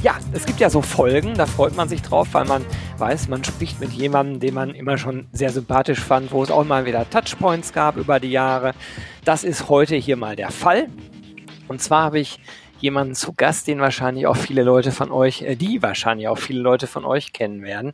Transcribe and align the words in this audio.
Ja, 0.00 0.16
es 0.32 0.46
gibt 0.46 0.60
ja 0.60 0.70
so 0.70 0.80
Folgen, 0.80 1.34
da 1.34 1.44
freut 1.44 1.74
man 1.74 1.88
sich 1.88 2.02
drauf, 2.02 2.28
weil 2.30 2.44
man 2.44 2.64
weiß, 2.98 3.26
man 3.28 3.42
spricht 3.42 3.80
mit 3.80 3.90
jemandem, 3.92 4.38
den 4.38 4.54
man 4.54 4.70
immer 4.70 4.96
schon 4.96 5.26
sehr 5.32 5.50
sympathisch 5.50 5.98
fand, 5.98 6.30
wo 6.30 6.40
es 6.44 6.52
auch 6.52 6.64
mal 6.64 6.86
wieder 6.86 7.10
Touchpoints 7.10 7.72
gab 7.72 7.96
über 7.96 8.20
die 8.20 8.30
Jahre. 8.30 8.74
Das 9.24 9.42
ist 9.42 9.68
heute 9.68 9.96
hier 9.96 10.16
mal 10.16 10.36
der 10.36 10.52
Fall. 10.52 10.88
Und 11.66 11.82
zwar 11.82 12.04
habe 12.04 12.20
ich 12.20 12.38
jemanden 12.78 13.16
zu 13.16 13.32
Gast, 13.32 13.66
den 13.66 13.80
wahrscheinlich 13.80 14.28
auch 14.28 14.36
viele 14.36 14.62
Leute 14.62 14.92
von 14.92 15.10
euch, 15.10 15.42
äh, 15.42 15.56
die 15.56 15.82
wahrscheinlich 15.82 16.28
auch 16.28 16.38
viele 16.38 16.60
Leute 16.60 16.86
von 16.86 17.04
euch 17.04 17.32
kennen 17.32 17.62
werden. 17.62 17.92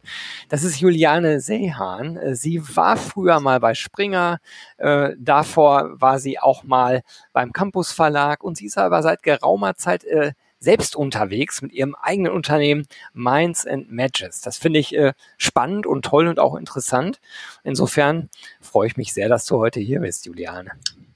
Das 0.50 0.62
ist 0.62 0.78
Juliane 0.80 1.40
Seehan. 1.40 2.18
Äh, 2.18 2.34
sie 2.34 2.62
war 2.76 2.98
früher 2.98 3.40
mal 3.40 3.60
bei 3.60 3.72
Springer, 3.74 4.40
äh, 4.76 5.12
davor 5.18 5.92
war 5.94 6.18
sie 6.18 6.38
auch 6.38 6.64
mal 6.64 7.02
beim 7.32 7.52
Campus 7.54 7.92
Verlag 7.92 8.44
und 8.44 8.58
sie 8.58 8.66
ist 8.66 8.76
aber 8.76 9.02
seit 9.02 9.22
geraumer 9.22 9.74
Zeit 9.76 10.04
äh, 10.04 10.32
selbst 10.64 10.96
unterwegs 10.96 11.62
mit 11.62 11.72
ihrem 11.72 11.94
eigenen 11.94 12.32
Unternehmen 12.32 12.86
Minds 13.12 13.66
and 13.66 13.90
Matches. 13.90 14.40
Das 14.40 14.58
finde 14.58 14.80
ich 14.80 14.96
äh, 14.96 15.12
spannend 15.36 15.86
und 15.86 16.04
toll 16.04 16.26
und 16.26 16.40
auch 16.40 16.56
interessant. 16.56 17.20
Insofern 17.62 18.30
freue 18.60 18.88
ich 18.88 18.96
mich 18.96 19.12
sehr, 19.12 19.28
dass 19.28 19.46
du 19.46 19.58
heute 19.58 19.78
hier 19.78 20.00
bist, 20.00 20.26
Juliane. 20.26 20.72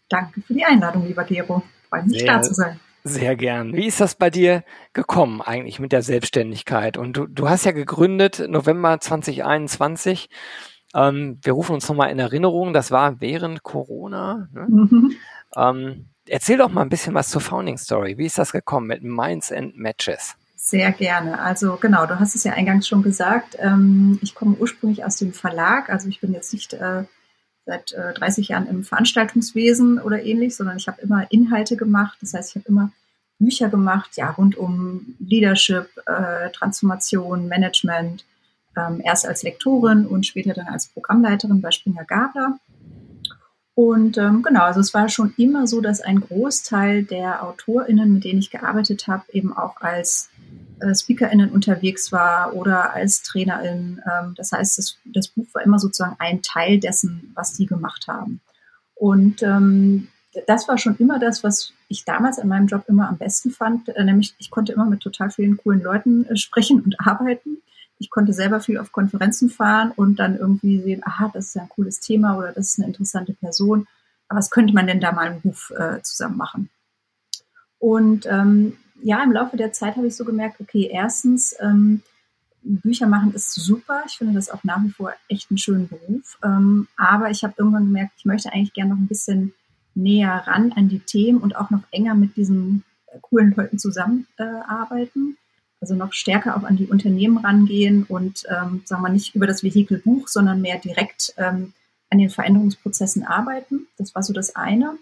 Danke 0.09 0.41
für 0.43 0.55
die 0.55 0.65
Einladung, 0.65 1.07
lieber 1.07 1.25
Gero. 1.25 1.63
Freue 1.89 2.05
mich, 2.05 2.25
da 2.25 2.41
zu 2.43 2.55
sein. 2.55 2.79
Sehr 3.05 3.37
gern. 3.37 3.75
Wie 3.75 3.87
ist 3.87 4.01
das 4.01 4.15
bei 4.15 4.29
dir 4.29 4.65
gekommen 4.93 5.41
eigentlich 5.41 5.81
mit 5.81 5.93
der 5.93 6.03
Selbstständigkeit? 6.03 6.99
Und 6.99 7.17
du, 7.17 7.27
du 7.27 7.49
hast 7.49 7.65
ja 7.65 7.73
gegründet 7.73 8.45
November 8.49 9.01
2021. 9.01 10.29
Ähm, 10.95 11.39
wir 11.43 11.53
rufen 11.53 11.75
uns 11.75 11.89
nochmal 11.89 12.11
in 12.11 12.19
Erinnerung, 12.19 12.73
das 12.73 12.91
war 12.91 13.21
während 13.21 13.63
Corona. 13.63 14.49
Ne? 14.53 14.67
Mhm. 14.69 15.13
Ähm, 15.57 16.07
erzähl 16.29 16.59
doch 16.59 16.71
mal 16.71 16.83
ein 16.83 16.89
bisschen 16.89 17.15
was 17.15 17.29
zur 17.29 17.41
Founding 17.41 17.79
Story. 17.79 18.19
Wie 18.19 18.27
ist 18.27 18.39
das 18.39 18.53
gekommen 18.53 18.87
mit 18.87 19.03
Minds 19.03 19.53
and 19.53 19.77
Matches? 19.77 20.35
Sehr 20.57 20.93
gerne. 20.93 21.41
Also 21.41 21.77
genau, 21.77 22.07
du 22.07 22.19
hast 22.19 22.35
es 22.35 22.45
ja 22.45 22.53
eingangs 22.53 22.87
schon 22.87 23.03
gesagt. 23.03 23.57
Ähm, 23.59 24.19
ich 24.23 24.35
komme 24.35 24.57
ursprünglich 24.59 25.05
aus 25.05 25.17
dem 25.17 25.33
Verlag. 25.33 25.89
Also 25.89 26.09
ich 26.09 26.21
bin 26.21 26.33
jetzt 26.33 26.53
nicht 26.53 26.75
äh, 26.75 27.05
seit 27.65 27.93
äh, 27.93 28.13
30 28.15 28.49
Jahren 28.49 28.67
im 28.67 28.85
Veranstaltungswesen 28.85 30.01
oder 30.01 30.23
ähnlich, 30.23 30.57
sondern 30.57 30.77
ich 30.77 30.89
habe 30.89 31.01
immer 31.01 31.31
Inhalte 31.31 31.77
gemacht. 31.77 32.19
Das 32.21 32.35
heißt, 32.35 32.51
ich 32.51 32.57
habe 32.57 32.69
immer 32.69 32.93
Bücher 33.39 33.69
gemacht, 33.69 34.17
ja, 34.17 34.31
rund 34.31 34.57
um 34.57 35.15
Leadership, 35.21 35.89
äh, 36.07 36.51
Transformation, 36.51 37.47
Management, 37.47 38.25
ähm, 38.77 39.01
erst 39.05 39.27
als 39.27 39.43
Lektorin 39.43 40.07
und 40.07 40.27
später 40.27 40.55
dann 40.55 40.67
als 40.67 40.89
Programmleiterin 40.89 41.61
bei 41.61 41.71
Springer 41.71 42.05
Gabler. 42.05 42.59
Und 43.79 44.19
ähm, 44.19 44.43
genau, 44.43 44.63
also 44.63 44.81
es 44.81 44.93
war 44.93 45.09
schon 45.09 45.35
immer 45.37 45.69
so, 45.69 45.81
dass 45.81 46.01
ein 46.01 46.19
Großteil 46.19 47.05
der 47.05 47.45
AutorInnen, 47.45 48.13
mit 48.13 48.25
denen 48.25 48.41
ich 48.41 48.51
gearbeitet 48.51 49.07
habe, 49.07 49.23
eben 49.31 49.57
auch 49.57 49.81
als 49.81 50.31
äh, 50.81 50.93
SpeakerInnen 50.93 51.53
unterwegs 51.53 52.11
war 52.11 52.55
oder 52.55 52.93
als 52.93 53.23
TrainerIn. 53.23 54.03
Ähm, 54.05 54.35
das 54.37 54.51
heißt, 54.51 54.79
das, 54.79 54.97
das, 55.05 55.29
Buch 55.29 55.47
war 55.53 55.63
immer 55.63 55.79
sozusagen 55.79 56.17
ein 56.19 56.43
Teil 56.43 56.81
dessen, 56.81 57.31
was 57.37 57.53
die 57.53 57.67
gemacht 57.67 58.09
haben. 58.09 58.41
Und 58.97 59.45
ähm, 59.45 60.09
das 60.49 60.67
war 60.67 60.77
schon 60.77 60.97
immer 60.97 61.21
das, 61.21 61.45
was 61.45 61.73
ich 61.87 62.05
damals 62.05 62.39
in 62.39 62.49
meinem 62.49 62.67
Job 62.67 62.83
immer 62.89 63.09
am 63.09 63.17
besten 63.17 63.53
fand, 63.53 63.91
äh, 63.91 64.03
nämlich 64.03 64.35
ich 64.39 64.51
konnte 64.51 64.73
immer 64.73 64.87
mit 64.87 65.03
total 65.03 65.31
vielen 65.31 65.57
coolen 65.57 65.85
Leuten 65.85 66.27
äh, 66.27 66.37
sprechen 66.37 66.83
und 66.83 66.97
arbeiten. 67.07 67.59
Ich 67.99 68.11
konnte 68.11 68.33
selber 68.33 68.61
viel 68.61 68.79
auf 68.79 68.93
Konferenzen 68.93 69.51
fahren 69.51 69.93
und 69.95 70.19
dann 70.19 70.37
irgendwie 70.37 70.81
sehen, 70.81 71.03
aha, 71.05 71.31
das 71.33 71.47
ist 71.49 71.55
ja 71.55 71.63
ein 71.63 71.69
cooles 71.69 72.01
Thema 72.01 72.37
oder 72.39 72.53
das 72.53 72.69
ist 72.69 72.79
eine 72.79 72.89
interessante 72.89 73.35
Person. 73.35 73.87
Aber 74.29 74.39
was 74.39 74.51
könnte 74.51 74.75
man 74.75 74.87
denn 74.87 75.01
da 75.01 75.13
mal 75.13 75.33
im 75.33 75.41
Beruf 75.41 75.73
äh, 75.77 76.01
zusammen 76.03 76.37
machen? 76.37 76.71
Und 77.79 78.27
ähm, 78.27 78.77
ja, 79.03 79.23
im 79.23 79.33
Laufe 79.33 79.57
der 79.57 79.73
Zeit 79.73 79.97
habe 79.97 80.07
ich 80.07 80.17
so 80.17 80.25
gemerkt, 80.25 80.61
okay, 80.61 80.89
erstens, 80.93 81.55
ähm, 81.61 82.03
Bücher 82.63 83.07
machen 83.07 83.33
ist 83.35 83.55
super. 83.55 84.03
Ich 84.07 84.19
finde 84.19 84.35
das 84.35 84.51
auch 84.51 84.65
nach 84.65 84.83
wie 84.83 84.91
vor 84.91 85.13
echt 85.29 85.51
einen 85.51 85.59
schönen 85.59 85.89
Beruf. 85.89 86.39
Ähm, 86.43 86.89
aber 86.97 87.31
ich 87.31 87.45
habe 87.45 87.55
irgendwann 87.57 87.87
gemerkt, 87.87 88.13
ich 88.19 88.25
möchte 88.25 88.53
eigentlich 88.53 88.73
gerne 88.73 88.91
noch 88.91 88.99
ein 88.99 89.07
bisschen 89.07 89.55
näher 89.95 90.43
ran 90.47 90.73
an 90.73 90.89
die 90.89 91.01
Themen 91.01 91.39
und 91.39 91.57
auch 91.57 91.71
noch 91.71 91.83
enger 91.91 92.15
mit 92.15 92.37
diesen 92.37 92.85
äh, 93.07 93.19
coolen 93.21 93.55
Leuten 93.57 93.79
zusammenarbeiten. 93.79 95.37
Äh, 95.37 95.48
also 95.81 95.95
noch 95.95 96.13
stärker 96.13 96.57
auch 96.57 96.65
an 96.65 96.77
die 96.77 96.87
Unternehmen 96.87 97.39
rangehen 97.39 98.05
und 98.05 98.45
ähm, 98.49 98.83
sagen 98.85 99.03
wir 99.03 99.11
nicht 99.11 99.35
über 99.35 99.47
das 99.47 99.63
Vehikel 99.63 99.99
Buch, 99.99 100.29
sondern 100.29 100.61
mehr 100.61 100.79
direkt 100.79 101.35
ähm, 101.37 101.73
an 102.11 102.19
den 102.19 102.31
Veränderungsprozessen 102.31 103.25
arbeiten. 103.25 103.87
Das 103.97 104.15
war 104.15 104.23
so 104.23 104.33
das 104.33 104.57
eine. 104.57 104.99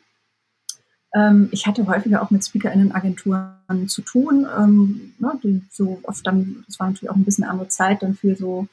Ähm, 1.15 1.49
ich 1.51 1.67
hatte 1.67 1.87
häufiger 1.87 2.23
auch 2.23 2.31
mit 2.31 2.45
SpeakerInnen-Agenturen 2.45 3.89
zu 3.89 4.03
tun, 4.03 4.47
ähm, 4.59 5.15
ne, 5.19 5.39
die 5.43 5.63
so 5.71 6.01
oft 6.03 6.27
dann, 6.27 6.65
das 6.67 6.79
war 6.79 6.89
natürlich 6.89 7.11
auch 7.11 7.17
ein 7.17 7.25
bisschen 7.25 7.45
eine 7.45 7.53
andere 7.53 7.69
Zeit, 7.69 8.03
dann 8.03 8.15
für 8.15 8.37
so 8.37 8.69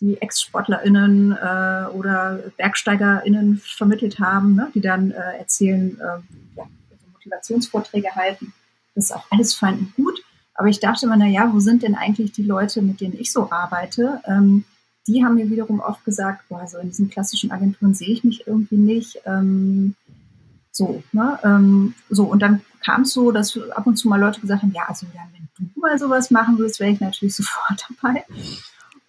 die 0.00 0.20
Ex-SportlerInnen 0.20 1.32
äh, 1.32 1.86
oder 1.92 2.40
BergsteigerInnen 2.56 3.58
vermittelt 3.58 4.18
haben, 4.18 4.54
ne, 4.54 4.70
die 4.74 4.80
dann 4.80 5.10
äh, 5.10 5.38
erzählen, 5.38 5.98
äh, 5.98 6.56
ja, 6.56 6.66
Motivationsvorträge 7.12 8.14
halten. 8.14 8.52
Das 8.94 9.06
ist 9.06 9.12
auch 9.12 9.26
alles 9.30 9.54
fein 9.54 9.78
und 9.78 9.94
gut. 9.96 10.22
Aber 10.60 10.68
ich 10.68 10.78
dachte 10.78 11.06
immer, 11.06 11.16
na 11.16 11.26
ja, 11.26 11.50
wo 11.54 11.58
sind 11.58 11.82
denn 11.82 11.94
eigentlich 11.94 12.32
die 12.32 12.42
Leute, 12.42 12.82
mit 12.82 13.00
denen 13.00 13.18
ich 13.18 13.32
so 13.32 13.50
arbeite? 13.50 14.20
Ähm, 14.26 14.64
die 15.06 15.24
haben 15.24 15.36
mir 15.36 15.48
wiederum 15.48 15.80
oft 15.80 16.04
gesagt, 16.04 16.46
boah, 16.50 16.66
so 16.66 16.76
in 16.76 16.88
diesen 16.88 17.08
klassischen 17.08 17.50
Agenturen 17.50 17.94
sehe 17.94 18.10
ich 18.10 18.24
mich 18.24 18.46
irgendwie 18.46 18.76
nicht. 18.76 19.22
Ähm, 19.24 19.94
so, 20.70 21.02
ne? 21.12 21.38
Ähm, 21.44 21.94
so, 22.10 22.24
und 22.24 22.42
dann 22.42 22.60
kam 22.84 23.02
es 23.02 23.14
so, 23.14 23.32
dass 23.32 23.58
ab 23.70 23.86
und 23.86 23.96
zu 23.96 24.10
mal 24.10 24.20
Leute 24.20 24.42
gesagt 24.42 24.60
haben, 24.60 24.74
ja, 24.74 24.82
also 24.86 25.06
ja, 25.14 25.22
wenn 25.32 25.48
du 25.72 25.80
mal 25.80 25.98
sowas 25.98 26.30
machen 26.30 26.58
würdest, 26.58 26.78
wäre 26.78 26.90
ich 26.90 27.00
natürlich 27.00 27.36
sofort 27.36 27.86
dabei. 27.88 28.22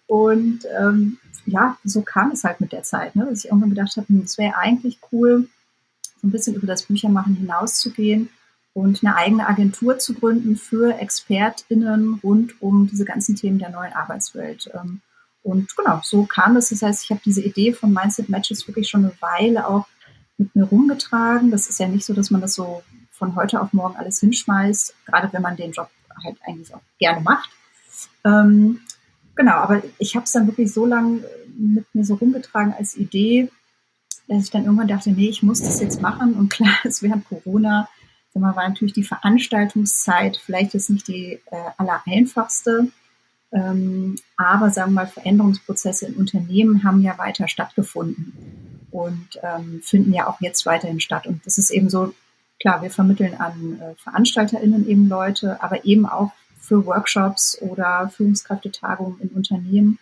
Und 0.06 0.60
ähm, 0.80 1.18
ja, 1.44 1.76
so 1.84 2.00
kam 2.00 2.30
es 2.30 2.44
halt 2.44 2.62
mit 2.62 2.72
der 2.72 2.82
Zeit, 2.82 3.14
ne? 3.14 3.26
dass 3.26 3.40
ich 3.40 3.50
irgendwann 3.50 3.68
gedacht 3.68 3.94
habe, 3.98 4.08
hm, 4.08 4.22
es 4.24 4.38
wäre 4.38 4.56
eigentlich 4.56 5.00
cool, 5.12 5.50
so 6.22 6.28
ein 6.28 6.30
bisschen 6.30 6.54
über 6.54 6.66
das 6.66 6.84
Büchermachen 6.84 7.34
hinauszugehen 7.34 8.30
und 8.74 9.04
eine 9.04 9.16
eigene 9.16 9.46
Agentur 9.46 9.98
zu 9.98 10.14
gründen 10.14 10.56
für 10.56 10.98
ExpertInnen 10.98 12.20
rund 12.22 12.60
um 12.62 12.88
diese 12.88 13.04
ganzen 13.04 13.36
Themen 13.36 13.58
der 13.58 13.70
neuen 13.70 13.92
Arbeitswelt. 13.92 14.70
Ähm, 14.74 15.00
und 15.42 15.76
genau, 15.76 16.00
so 16.02 16.24
kam 16.24 16.56
es. 16.56 16.68
Das 16.68 16.82
heißt, 16.82 17.04
ich 17.04 17.10
habe 17.10 17.20
diese 17.24 17.42
Idee 17.42 17.72
von 17.72 17.92
Mindset 17.92 18.28
Matches 18.28 18.66
wirklich 18.66 18.88
schon 18.88 19.04
eine 19.04 19.14
Weile 19.20 19.66
auch 19.66 19.86
mit 20.38 20.54
mir 20.54 20.64
rumgetragen. 20.64 21.50
Das 21.50 21.68
ist 21.68 21.80
ja 21.80 21.88
nicht 21.88 22.06
so, 22.06 22.14
dass 22.14 22.30
man 22.30 22.40
das 22.40 22.54
so 22.54 22.82
von 23.10 23.36
heute 23.36 23.60
auf 23.60 23.72
morgen 23.72 23.96
alles 23.96 24.20
hinschmeißt, 24.20 24.94
gerade 25.06 25.32
wenn 25.32 25.42
man 25.42 25.56
den 25.56 25.72
Job 25.72 25.88
halt 26.24 26.36
eigentlich 26.46 26.74
auch 26.74 26.82
gerne 26.98 27.20
macht. 27.20 27.50
Ähm, 28.24 28.80
genau, 29.34 29.52
aber 29.52 29.82
ich 29.98 30.16
habe 30.16 30.24
es 30.24 30.32
dann 30.32 30.46
wirklich 30.46 30.72
so 30.72 30.86
lange 30.86 31.24
mit 31.56 31.86
mir 31.94 32.04
so 32.04 32.14
rumgetragen 32.14 32.72
als 32.72 32.96
Idee, 32.96 33.50
dass 34.28 34.44
ich 34.44 34.50
dann 34.50 34.64
irgendwann 34.64 34.88
dachte, 34.88 35.10
nee, 35.10 35.28
ich 35.28 35.42
muss 35.42 35.60
das 35.60 35.80
jetzt 35.80 36.00
machen. 36.00 36.34
Und 36.34 36.50
klar, 36.50 36.74
es 36.84 37.02
während 37.02 37.28
Corona, 37.28 37.88
mal, 38.40 38.56
war 38.56 38.68
natürlich 38.68 38.94
die 38.94 39.04
Veranstaltungszeit 39.04 40.36
vielleicht 40.36 40.74
jetzt 40.74 40.90
nicht 40.90 41.08
die 41.08 41.40
äh, 41.50 41.70
allereinfachste. 41.76 42.88
Ähm, 43.52 44.16
aber 44.36 44.70
sagen 44.70 44.92
wir 44.92 45.02
mal, 45.02 45.06
Veränderungsprozesse 45.06 46.06
in 46.06 46.14
Unternehmen 46.14 46.84
haben 46.84 47.02
ja 47.02 47.18
weiter 47.18 47.48
stattgefunden 47.48 48.86
und 48.90 49.28
ähm, 49.42 49.80
finden 49.82 50.14
ja 50.14 50.26
auch 50.26 50.40
jetzt 50.40 50.64
weiterhin 50.64 51.00
statt. 51.00 51.26
Und 51.26 51.44
das 51.44 51.58
ist 51.58 51.70
eben 51.70 51.90
so, 51.90 52.14
klar, 52.60 52.80
wir 52.82 52.90
vermitteln 52.90 53.34
an 53.34 53.80
äh, 53.80 53.94
VeranstalterInnen 53.96 54.88
eben 54.88 55.08
Leute, 55.08 55.62
aber 55.62 55.84
eben 55.84 56.06
auch 56.06 56.32
für 56.58 56.86
Workshops 56.86 57.60
oder 57.60 58.10
Führungskräftetagungen 58.16 59.20
in 59.20 59.28
Unternehmen. 59.30 59.98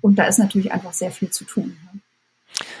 Und 0.00 0.16
da 0.18 0.24
ist 0.24 0.38
natürlich 0.38 0.72
einfach 0.72 0.92
sehr 0.92 1.10
viel 1.10 1.30
zu 1.30 1.44
tun. 1.44 1.76
Ne? 1.92 2.00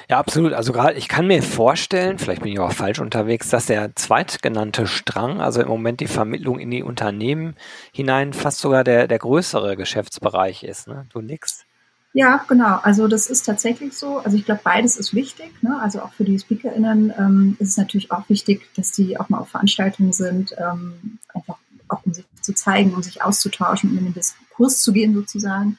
Ja, 0.08 0.18
absolut. 0.18 0.52
Also 0.52 0.72
gerade, 0.72 0.94
ich 0.94 1.08
kann 1.08 1.26
mir 1.26 1.42
vorstellen, 1.42 2.18
vielleicht 2.18 2.42
bin 2.42 2.52
ich 2.52 2.58
auch 2.60 2.72
falsch 2.72 3.00
unterwegs, 3.00 3.50
dass 3.50 3.66
der 3.66 3.94
zweitgenannte 3.96 4.86
Strang, 4.86 5.40
also 5.40 5.60
im 5.60 5.68
Moment 5.68 6.00
die 6.00 6.06
Vermittlung 6.06 6.58
in 6.58 6.70
die 6.70 6.82
Unternehmen 6.82 7.56
hinein, 7.92 8.32
fast 8.32 8.60
sogar 8.60 8.84
der, 8.84 9.08
der 9.08 9.18
größere 9.18 9.76
Geschäftsbereich 9.76 10.62
ist. 10.62 10.88
Ne? 10.88 11.06
Du 11.12 11.20
nix. 11.20 11.64
Ja, 12.12 12.42
genau. 12.48 12.78
Also 12.82 13.08
das 13.08 13.28
ist 13.28 13.42
tatsächlich 13.42 13.92
so. 13.92 14.18
Also 14.18 14.38
ich 14.38 14.46
glaube, 14.46 14.62
beides 14.64 14.96
ist 14.96 15.12
wichtig. 15.12 15.50
Ne? 15.62 15.78
Also 15.82 16.00
auch 16.00 16.12
für 16.12 16.24
die 16.24 16.38
SpeakerInnen 16.38 17.12
ähm, 17.18 17.56
ist 17.58 17.70
es 17.70 17.76
natürlich 17.76 18.10
auch 18.10 18.26
wichtig, 18.30 18.66
dass 18.74 18.92
die 18.92 19.20
auch 19.20 19.28
mal 19.28 19.38
auf 19.38 19.50
Veranstaltungen 19.50 20.14
sind, 20.14 20.54
ähm, 20.58 21.18
einfach 21.34 21.58
auch 21.88 22.06
um 22.06 22.14
sich 22.14 22.24
zu 22.40 22.54
zeigen, 22.54 22.94
um 22.94 23.02
sich 23.02 23.22
auszutauschen, 23.22 23.90
um 23.90 23.98
in 23.98 24.04
den 24.04 24.14
Diskurs 24.14 24.80
zu 24.80 24.92
gehen 24.92 25.14
sozusagen. 25.14 25.78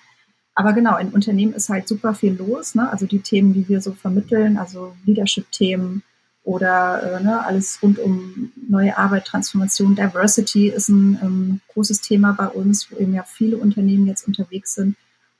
Aber 0.57 0.73
genau, 0.73 0.97
in 0.97 1.09
Unternehmen 1.09 1.53
ist 1.53 1.69
halt 1.69 1.87
super 1.87 2.15
viel 2.15 2.33
los. 2.33 2.73
Ne? 2.73 2.91
Also 2.91 3.05
die 3.05 3.19
Themen, 3.19 3.53
die 3.53 3.69
wir 3.69 3.79
so 3.79 3.91
vermitteln, 3.91 4.57
also 4.57 4.95
Leadership-Themen 5.05 6.01
oder 6.41 7.19
äh, 7.19 7.23
ne, 7.23 7.45
alles 7.45 7.77
rund 7.83 7.99
um 7.99 8.51
neue 8.67 8.97
Arbeit, 8.97 9.25
Transformation, 9.25 9.95
Diversity 9.95 10.69
ist 10.69 10.89
ein 10.89 11.19
ähm, 11.21 11.61
großes 11.73 12.01
Thema 12.01 12.31
bei 12.31 12.47
uns, 12.47 12.91
wo 12.91 12.97
eben 12.97 13.13
ja 13.13 13.21
viele 13.21 13.57
Unternehmen 13.57 14.07
jetzt 14.07 14.27
unterwegs 14.27 14.73
sind. 14.73 14.95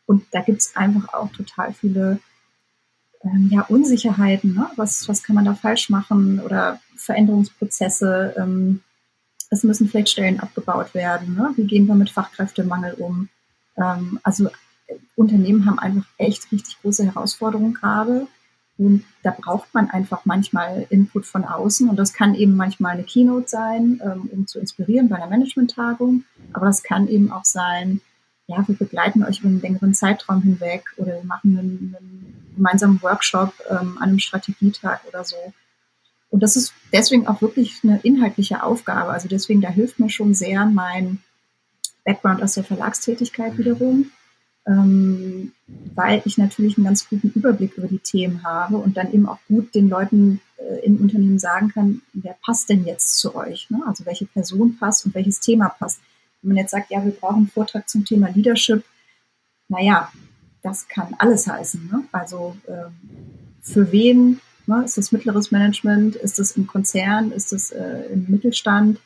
Und 0.06 0.24
da 0.34 0.42
gibt 0.42 0.62
es 0.62 0.76
einfach 0.76 1.12
auch 1.16 1.32
total 1.32 1.74
viele 1.74 2.20
ähm, 3.24 3.50
ja, 3.52 3.62
Unsicherheiten. 3.62 4.54
Ne? 4.54 4.70
Was, 4.76 5.08
was 5.08 5.24
kann 5.24 5.36
man 5.36 5.46
da 5.46 5.56
falsch 5.56 5.90
machen 5.90 6.40
oder 6.42 6.80
Veränderungsprozesse? 6.96 8.36
Ähm, 8.38 8.82
es 9.50 9.64
müssen 9.64 9.90
vielleicht 9.90 10.10
Stellen 10.10 10.40
abgebaut 10.40 10.94
werden. 10.94 11.34
Ne? 11.34 11.54
Wie 11.56 11.66
gehen 11.66 11.88
wir 11.88 11.96
mit 11.96 12.12
Fachkräftemangel 12.12 12.94
um? 12.94 13.30
Ähm, 13.78 14.20
also 14.22 14.50
Unternehmen 15.16 15.66
haben 15.66 15.80
einfach 15.80 16.08
echt 16.18 16.52
richtig 16.52 16.78
große 16.82 17.06
Herausforderungen 17.06 17.74
gerade. 17.74 18.28
Und 18.78 19.04
da 19.24 19.32
braucht 19.32 19.74
man 19.74 19.90
einfach 19.90 20.26
manchmal 20.26 20.86
Input 20.90 21.26
von 21.26 21.44
außen. 21.44 21.90
Und 21.90 21.98
das 21.98 22.14
kann 22.14 22.36
eben 22.36 22.56
manchmal 22.56 22.94
eine 22.94 23.04
Keynote 23.04 23.50
sein, 23.50 24.00
ähm, 24.04 24.30
um 24.32 24.48
zu 24.48 24.60
inspirieren 24.60 25.10
bei 25.10 25.16
einer 25.16 25.28
Management-Tagung. 25.28 26.26
Aber 26.54 26.68
das 26.68 26.84
kann 26.84 27.08
eben 27.08 27.32
auch 27.32 27.46
sein, 27.46 28.02
ja, 28.46 28.66
wir 28.68 28.76
begleiten 28.76 29.24
euch 29.24 29.40
über 29.40 29.50
einen 29.50 29.62
längeren 29.62 29.94
Zeitraum 29.94 30.42
hinweg 30.42 30.94
oder 30.98 31.16
wir 31.16 31.24
machen 31.24 31.58
einen, 31.58 31.96
einen 32.00 32.54
gemeinsamen 32.56 33.02
Workshop 33.02 33.54
ähm, 33.70 33.98
an 33.98 34.10
einem 34.10 34.20
Strategietag 34.20 35.00
oder 35.08 35.24
so. 35.24 35.36
Und 36.30 36.44
das 36.44 36.56
ist 36.56 36.74
deswegen 36.94 37.28
auch 37.28 37.42
wirklich 37.42 37.80
eine 37.84 38.00
inhaltliche 38.04 38.64
Aufgabe. 38.64 39.12
Also 39.12 39.28
deswegen, 39.28 39.62
da 39.62 39.70
hilft 39.70 40.00
mir 40.00 40.10
schon 40.10 40.34
sehr 40.34 40.66
mein 40.66 41.20
Background 42.06 42.44
aus 42.44 42.54
der 42.54 42.64
Verlagstätigkeit 42.64 43.58
wiederum, 43.58 44.12
ähm, 44.68 45.54
weil 45.96 46.22
ich 46.26 46.38
natürlich 46.38 46.78
einen 46.78 46.86
ganz 46.86 47.10
guten 47.10 47.30
Überblick 47.30 47.78
über 47.78 47.88
die 47.88 48.00
Themen 48.00 48.44
habe 48.44 48.78
und 48.78 48.98
dann 48.98 49.12
eben 49.12 49.28
auch 49.28 49.40
gut 49.48 49.74
den 49.74 49.90
Leuten 49.90 50.42
äh, 50.58 50.86
im 50.86 50.98
Unternehmen 50.98 51.40
sagen 51.40 51.70
kann, 51.70 52.02
wer 52.14 52.36
passt 52.44 52.70
denn 52.70 52.86
jetzt 52.86 53.18
zu 53.18 53.36
euch? 53.36 53.70
Ne? 53.70 53.82
Also 53.88 54.06
welche 54.06 54.26
Person 54.26 54.78
passt 54.78 55.06
und 55.06 55.16
welches 55.16 55.40
Thema 55.40 55.70
passt. 55.70 56.00
Wenn 56.42 56.50
man 56.50 56.58
jetzt 56.58 56.72
sagt, 56.72 56.92
ja, 56.92 57.04
wir 57.04 57.12
brauchen 57.12 57.38
einen 57.38 57.48
Vortrag 57.48 57.88
zum 57.90 58.06
Thema 58.06 58.30
Leadership, 58.30 58.84
naja, 59.70 60.12
das 60.62 60.88
kann 60.88 61.16
alles 61.18 61.48
heißen. 61.48 61.90
Ne? 61.92 62.04
Also 62.12 62.56
ähm, 62.68 62.92
für 63.62 63.92
wen 63.92 64.40
Ne? 64.68 64.84
Ist 64.84 64.98
das 64.98 65.12
mittleres 65.12 65.52
Management? 65.52 66.18
Ist 66.18 66.40
das 66.40 66.52
im 66.52 66.68
Konzern? 66.68 67.32
Ist 67.32 67.54
das 67.54 67.72
äh, 67.72 68.12
im 68.12 68.26
Mittelstand? 68.28 69.00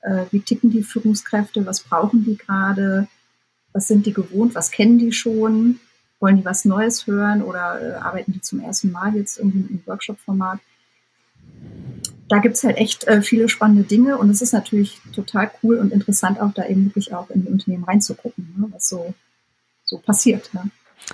Äh, 0.00 0.24
wie 0.30 0.40
ticken 0.40 0.70
die 0.70 0.82
Führungskräfte? 0.82 1.64
Was 1.66 1.80
brauchen 1.80 2.24
die 2.24 2.36
gerade? 2.36 3.08
Was 3.72 3.88
sind 3.88 4.06
die 4.06 4.12
gewohnt? 4.12 4.54
Was 4.54 4.70
kennen 4.70 4.98
die 4.98 5.12
schon? 5.12 5.80
Wollen 6.20 6.36
die 6.36 6.44
was 6.44 6.64
Neues 6.64 7.06
hören 7.06 7.42
oder 7.42 7.80
äh, 7.80 7.94
arbeiten 7.94 8.32
die 8.32 8.40
zum 8.40 8.60
ersten 8.60 8.92
Mal 8.92 9.16
jetzt 9.16 9.38
irgendwie 9.38 9.72
im 9.72 9.82
Workshop-Format? 9.86 10.60
Da 12.28 12.38
gibt 12.38 12.56
es 12.56 12.64
halt 12.64 12.76
echt 12.76 13.04
äh, 13.08 13.22
viele 13.22 13.48
spannende 13.48 13.82
Dinge 13.82 14.16
und 14.18 14.30
es 14.30 14.40
ist 14.40 14.52
natürlich 14.52 15.00
total 15.14 15.50
cool 15.62 15.78
und 15.78 15.92
interessant, 15.92 16.40
auch 16.40 16.52
da 16.54 16.66
eben 16.66 16.86
wirklich 16.86 17.12
auch 17.12 17.28
in 17.30 17.42
die 17.42 17.48
Unternehmen 17.48 17.84
reinzugucken, 17.84 18.54
ne? 18.56 18.68
was 18.70 18.88
so, 18.88 19.14
so 19.84 19.98
passiert. 19.98 20.48
Ja. 20.54 20.64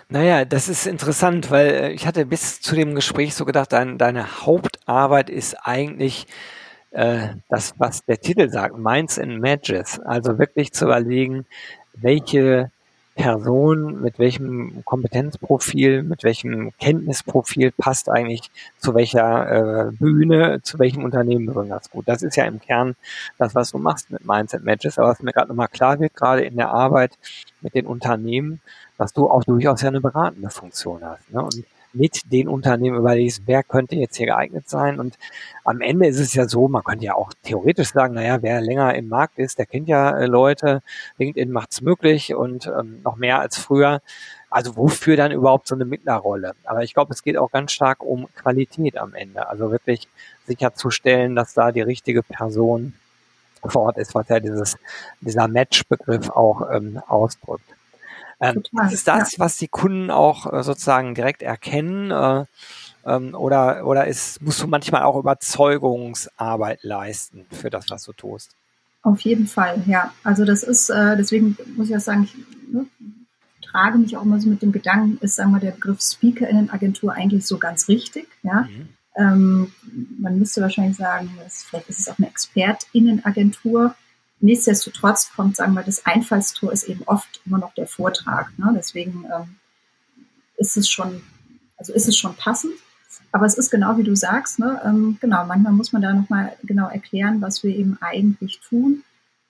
Naja, 0.09 0.45
das 0.45 0.69
ist 0.69 0.87
interessant, 0.87 1.51
weil 1.51 1.69
äh, 1.69 1.93
ich 1.93 2.07
hatte 2.07 2.27
bis 2.27 2.61
zu 2.61 2.75
dem 2.75 2.95
Gespräch 2.95 3.35
so 3.35 3.45
gedacht, 3.45 3.73
dein, 3.73 3.99
deine 3.99 4.43
Hauptarbeit 4.45 5.31
ist 5.31 5.55
eigentlich 5.67 6.27
äh, 6.91 7.29
das, 7.49 7.75
was 7.79 8.05
der 8.05 8.21
Titel 8.21 8.49
sagt, 8.49 8.77
Minds 8.77 9.19
and 9.19 9.41
Matches. 9.41 10.01
Also 10.01 10.39
wirklich 10.39 10.73
zu 10.73 10.87
überlegen, 10.87 11.47
welche 12.01 12.71
Person 13.19 14.01
mit 14.01 14.21
welchem 14.21 14.85
Kompetenzprofil, 14.85 16.05
mit 16.05 16.23
welchem 16.23 16.73
Kenntnisprofil 16.79 17.73
passt 17.73 18.09
eigentlich 18.09 18.49
zu 18.79 18.95
welcher 18.95 19.89
äh, 19.89 19.91
Bühne, 19.91 20.61
zu 20.63 20.79
welchem 20.79 21.03
Unternehmen 21.03 21.47
besonders 21.47 21.91
gut. 21.91 22.07
Das 22.07 22.23
ist 22.23 22.37
ja 22.37 22.45
im 22.45 22.61
Kern 22.61 22.95
das, 23.37 23.57
was 23.57 23.73
du 23.73 23.79
machst 23.79 24.13
mit 24.13 24.25
Mindset 24.25 24.63
Matches. 24.63 24.99
Aber 24.99 25.09
was 25.09 25.21
mir 25.21 25.33
gerade 25.33 25.49
nochmal 25.49 25.67
klar 25.67 25.99
wird, 25.99 26.15
gerade 26.15 26.43
in 26.43 26.57
der 26.57 26.71
Arbeit 26.71 27.19
mit 27.61 27.75
den 27.75 27.87
Unternehmen, 27.87 28.61
dass 28.99 29.13
du 29.13 29.29
auch 29.29 29.43
durchaus 29.43 29.83
ja 29.83 29.89
eine 29.89 30.01
beratende 30.01 30.51
Funktion 30.51 31.03
hast. 31.03 31.29
Ne? 31.33 31.43
Und 31.43 31.65
mit 31.93 32.33
den 32.33 32.49
Unternehmen 32.49 32.97
überlegst, 32.97 33.43
wer 33.47 33.63
könnte 33.63 33.97
jetzt 33.97 34.17
hier 34.17 34.27
geeignet 34.27 34.69
sein. 34.69 35.01
Und 35.01 35.19
am 35.65 35.81
Ende 35.81 36.07
ist 36.07 36.19
es 36.19 36.35
ja 36.35 36.49
so, 36.49 36.69
man 36.69 36.85
könnte 36.85 37.05
ja 37.05 37.15
auch 37.15 37.33
theoretisch 37.43 37.93
sagen, 37.93 38.15
naja, 38.15 38.43
wer 38.43 38.61
länger 38.61 38.95
im 38.95 39.09
Markt 39.09 39.39
ist, 39.39 39.59
der 39.59 39.67
kennt 39.67 39.89
ja 39.89 40.17
äh, 40.17 40.27
Leute, 40.27 40.83
LinkedIn 41.19 41.51
macht's 41.51 41.81
möglich 41.81 42.35
und 42.35 42.67
ähm, 42.67 43.01
noch 43.05 43.17
mehr 43.17 43.41
als 43.41 43.59
früher. 43.59 44.01
Also 44.51 44.77
wofür 44.77 45.17
dann 45.17 45.33
überhaupt 45.33 45.69
so 45.69 45.75
eine 45.75 45.85
Mittlerrolle? 45.85 46.55
Aber 46.65 46.83
ich 46.83 46.95
glaube, 46.95 47.13
es 47.13 47.23
geht 47.23 47.37
auch 47.37 47.51
ganz 47.51 47.73
stark 47.73 48.03
um 48.03 48.29
Qualität 48.35 48.97
am 48.97 49.15
Ende. 49.15 49.49
Also 49.49 49.71
wirklich 49.71 50.09
sicherzustellen, 50.47 51.37
dass 51.37 51.55
da 51.55 51.71
die 51.73 51.83
richtige 51.83 52.23
Person 52.23 52.95
vor 53.65 53.83
Ort 53.83 53.99
ist, 53.99 54.15
was 54.15 54.29
ja 54.29 54.41
dieses, 54.41 54.77
dieser 55.21 55.49
Match-Begriff 55.49 56.31
auch 56.31 56.71
ähm, 56.73 57.01
ausdrückt. 57.07 57.78
Ähm, 58.41 58.63
ist 58.91 59.09
das, 59.09 59.33
ja. 59.33 59.39
was 59.39 59.57
die 59.57 59.69
Kunden 59.69 60.11
auch 60.11 60.53
äh, 60.53 60.63
sozusagen 60.63 61.15
direkt 61.15 61.43
erkennen? 61.43 62.11
Äh, 62.11 62.45
ähm, 63.05 63.35
oder 63.35 63.87
oder 63.87 64.07
ist, 64.07 64.43
musst 64.43 64.63
du 64.63 64.67
manchmal 64.67 65.03
auch 65.03 65.17
Überzeugungsarbeit 65.17 66.83
leisten 66.83 67.47
für 67.51 67.71
das, 67.71 67.91
was 67.91 68.05
du 68.05 68.13
tust? 68.13 68.51
Auf 69.03 69.21
jeden 69.21 69.47
Fall, 69.47 69.83
ja. 69.87 70.13
Also 70.25 70.45
das 70.45 70.63
ist, 70.63 70.91
äh, 70.91 71.17
deswegen 71.17 71.57
muss 71.77 71.89
ich 71.89 71.97
auch 71.97 72.01
sagen, 72.01 72.25
ich 72.25 72.35
ne, 72.73 72.87
trage 73.63 73.99
mich 73.99 74.17
auch 74.17 74.23
immer 74.23 74.41
so 74.41 74.49
mit 74.49 74.61
dem 74.63 74.73
Gedanken, 74.73 75.19
ist, 75.25 75.37
sagen 75.37 75.53
wir, 75.53 75.61
der 75.61 75.71
Begriff 75.71 76.01
Speaker-Innenagentur 76.01 77.13
eigentlich 77.13 77.47
so 77.47 77.59
ganz 77.59 77.89
richtig, 77.89 78.29
ja. 78.43 78.63
Mhm. 78.63 78.89
Ähm, 79.17 79.73
man 80.21 80.39
müsste 80.39 80.61
wahrscheinlich 80.61 80.97
sagen, 80.97 81.31
dass, 81.43 81.65
vielleicht 81.65 81.89
ist 81.89 81.99
es 82.01 82.09
auch 82.09 82.19
eine 82.19 82.29
ExpertInnenagentur. 82.29 83.95
Nichtsdestotrotz 84.41 85.33
kommt, 85.35 85.57
sagen 85.57 85.75
wir, 85.75 85.83
das 85.83 86.07
Einfallstor 86.07 86.73
ist 86.73 86.85
eben 86.85 87.03
oft 87.07 87.41
immer 87.45 87.59
noch 87.59 87.75
der 87.75 87.87
Vortrag. 87.87 88.57
Ne? 88.59 88.73
Deswegen 88.77 89.25
ähm, 89.25 89.57
ist 90.57 90.77
es 90.77 90.89
schon, 90.89 91.23
also 91.77 91.93
ist 91.93 92.09
es 92.09 92.17
schon 92.17 92.35
passend. 92.37 92.73
Aber 93.33 93.47
es 93.47 93.59
ist 93.59 93.71
genau 93.71 93.97
wie 93.99 94.05
du 94.05 94.15
sagst, 94.15 94.59
ne? 94.59 94.81
Ähm, 94.85 95.19
genau, 95.21 95.45
manchmal 95.45 95.73
muss 95.73 95.93
man 95.93 96.03
da 96.03 96.13
nochmal 96.13 96.57
genau 96.63 96.89
erklären, 96.89 97.41
was 97.41 97.63
wir 97.63 97.75
eben 97.75 97.99
eigentlich 98.01 98.61
tun, 98.61 99.03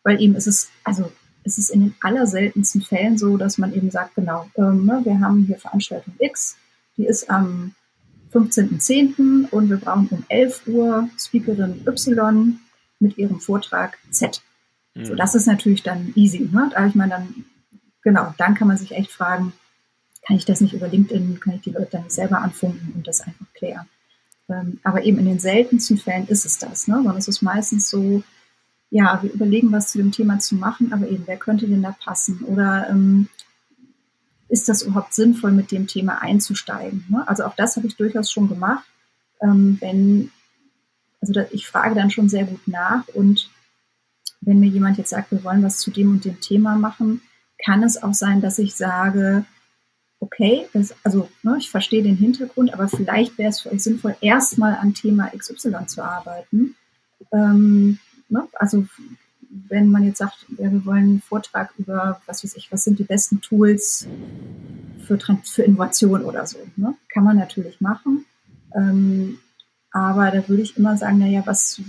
weil 0.02 0.20
eben 0.20 0.34
ist 0.34 0.46
es, 0.46 0.68
also 0.84 1.12
es 1.44 1.58
ist 1.58 1.70
in 1.70 1.80
den 1.80 1.94
allerseltensten 2.02 2.82
Fällen 2.82 3.18
so, 3.18 3.36
dass 3.36 3.58
man 3.58 3.72
eben 3.72 3.90
sagt, 3.90 4.14
genau, 4.16 4.50
ähm, 4.56 4.84
ne, 4.84 5.00
wir 5.04 5.20
haben 5.20 5.44
hier 5.44 5.58
Veranstaltung 5.58 6.14
X, 6.18 6.56
die 6.96 7.06
ist 7.06 7.30
am 7.30 7.74
15.10. 8.32 9.48
und 9.50 9.70
wir 9.70 9.78
brauchen 9.78 10.08
um 10.10 10.24
11 10.28 10.66
Uhr 10.66 11.08
Speakerin 11.18 11.86
Y 11.86 12.58
mit 13.00 13.16
ihrem 13.16 13.40
Vortrag 13.40 13.96
Z. 14.10 14.42
So, 15.04 15.12
mhm. 15.12 15.16
das 15.16 15.34
ist 15.34 15.46
natürlich 15.46 15.82
dann 15.82 16.12
easy. 16.14 16.48
Ne? 16.50 16.70
Da 16.72 16.86
ich 16.86 16.94
meine, 16.94 17.10
dann, 17.10 17.44
genau, 18.02 18.34
dann 18.38 18.54
kann 18.54 18.68
man 18.68 18.76
sich 18.76 18.92
echt 18.92 19.10
fragen, 19.10 19.52
kann 20.26 20.36
ich 20.36 20.44
das 20.44 20.60
nicht 20.60 20.74
über 20.74 20.88
LinkedIn, 20.88 21.40
kann 21.40 21.54
ich 21.54 21.62
die 21.62 21.70
Leute 21.70 21.88
dann 21.92 22.02
nicht 22.04 22.14
selber 22.14 22.38
anfunken 22.40 22.92
und 22.94 23.06
das 23.06 23.20
einfach 23.20 23.46
klären. 23.54 23.86
Ähm, 24.48 24.80
aber 24.82 25.04
eben 25.04 25.18
in 25.18 25.26
den 25.26 25.38
seltensten 25.38 25.98
Fällen 25.98 26.26
ist 26.26 26.46
es 26.46 26.58
das, 26.58 26.88
ne? 26.88 26.96
sondern 26.96 27.16
es 27.16 27.28
ist 27.28 27.42
meistens 27.42 27.88
so, 27.88 28.22
ja, 28.90 29.22
wir 29.22 29.32
überlegen, 29.32 29.70
was 29.72 29.92
zu 29.92 29.98
dem 29.98 30.12
Thema 30.12 30.38
zu 30.38 30.54
machen, 30.54 30.92
aber 30.92 31.08
eben, 31.08 31.24
wer 31.26 31.36
könnte 31.36 31.66
denn 31.66 31.82
da 31.82 31.94
passen? 32.02 32.42
Oder 32.44 32.88
ähm, 32.88 33.28
ist 34.48 34.68
das 34.68 34.82
überhaupt 34.82 35.12
sinnvoll, 35.12 35.52
mit 35.52 35.70
dem 35.70 35.86
Thema 35.86 36.22
einzusteigen? 36.22 37.04
Ne? 37.08 37.26
Also 37.28 37.44
auch 37.44 37.54
das 37.54 37.76
habe 37.76 37.86
ich 37.86 37.96
durchaus 37.96 38.30
schon 38.30 38.48
gemacht. 38.48 38.84
Ähm, 39.42 39.76
wenn, 39.80 40.30
also 41.20 41.34
da, 41.34 41.44
ich 41.50 41.66
frage 41.66 41.94
dann 41.94 42.10
schon 42.10 42.30
sehr 42.30 42.44
gut 42.44 42.66
nach 42.66 43.06
und 43.08 43.50
wenn 44.48 44.60
mir 44.60 44.68
jemand 44.68 44.96
jetzt 44.96 45.10
sagt, 45.10 45.30
wir 45.30 45.44
wollen 45.44 45.62
was 45.62 45.78
zu 45.78 45.90
dem 45.90 46.10
und 46.10 46.24
dem 46.24 46.40
Thema 46.40 46.76
machen, 46.76 47.20
kann 47.62 47.82
es 47.82 48.02
auch 48.02 48.14
sein, 48.14 48.40
dass 48.40 48.58
ich 48.58 48.74
sage, 48.74 49.44
okay, 50.20 50.66
das, 50.72 50.94
also 51.04 51.28
ne, 51.42 51.56
ich 51.58 51.70
verstehe 51.70 52.02
den 52.02 52.16
Hintergrund, 52.16 52.72
aber 52.72 52.88
vielleicht 52.88 53.36
wäre 53.36 53.50
es 53.50 53.60
für 53.60 53.70
euch 53.70 53.82
sinnvoll, 53.82 54.16
erstmal 54.22 54.76
an 54.76 54.94
Thema 54.94 55.30
XY 55.36 55.86
zu 55.86 56.02
arbeiten. 56.02 56.76
Ähm, 57.30 57.98
ne, 58.30 58.48
also 58.54 58.86
wenn 59.50 59.90
man 59.90 60.04
jetzt 60.04 60.18
sagt, 60.18 60.46
ja, 60.56 60.72
wir 60.72 60.84
wollen 60.86 61.04
einen 61.04 61.22
Vortrag 61.22 61.74
über, 61.76 62.22
was 62.24 62.42
weiß 62.42 62.56
ich, 62.56 62.72
was 62.72 62.84
sind 62.84 62.98
die 62.98 63.04
besten 63.04 63.42
Tools 63.42 64.06
für, 65.06 65.18
für 65.44 65.62
Innovation 65.62 66.24
oder 66.24 66.46
so, 66.46 66.58
ne? 66.76 66.94
kann 67.12 67.24
man 67.24 67.36
natürlich 67.36 67.82
machen. 67.82 68.24
Ähm, 68.74 69.40
aber 69.90 70.30
da 70.30 70.48
würde 70.48 70.62
ich 70.62 70.76
immer 70.76 70.96
sagen, 70.96 71.18
naja, 71.18 71.42
was 71.46 71.80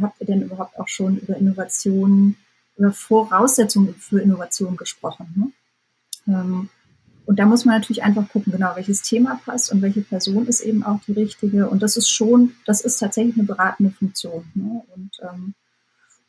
habt 0.00 0.20
ihr 0.20 0.26
denn 0.26 0.42
überhaupt 0.42 0.78
auch 0.78 0.88
schon 0.88 1.18
über 1.18 1.36
Innovationen, 1.36 2.36
über 2.76 2.92
Voraussetzungen 2.92 3.94
für 3.94 4.20
Innovation 4.20 4.76
gesprochen? 4.76 5.52
Ne? 6.26 6.34
Ähm, 6.34 6.68
und 7.24 7.38
da 7.38 7.44
muss 7.44 7.64
man 7.64 7.76
natürlich 7.76 8.02
einfach 8.02 8.26
gucken, 8.28 8.52
genau, 8.52 8.74
welches 8.74 9.02
Thema 9.02 9.40
passt 9.44 9.70
und 9.70 9.82
welche 9.82 10.00
Person 10.00 10.46
ist 10.46 10.60
eben 10.60 10.82
auch 10.82 11.00
die 11.06 11.12
richtige. 11.12 11.68
Und 11.68 11.82
das 11.82 11.96
ist 11.98 12.08
schon, 12.08 12.54
das 12.64 12.80
ist 12.80 12.98
tatsächlich 12.98 13.36
eine 13.36 13.44
beratende 13.46 13.92
Funktion. 13.92 14.46
Ne? 14.54 14.82
Und 14.94 15.10
ähm, 15.22 15.54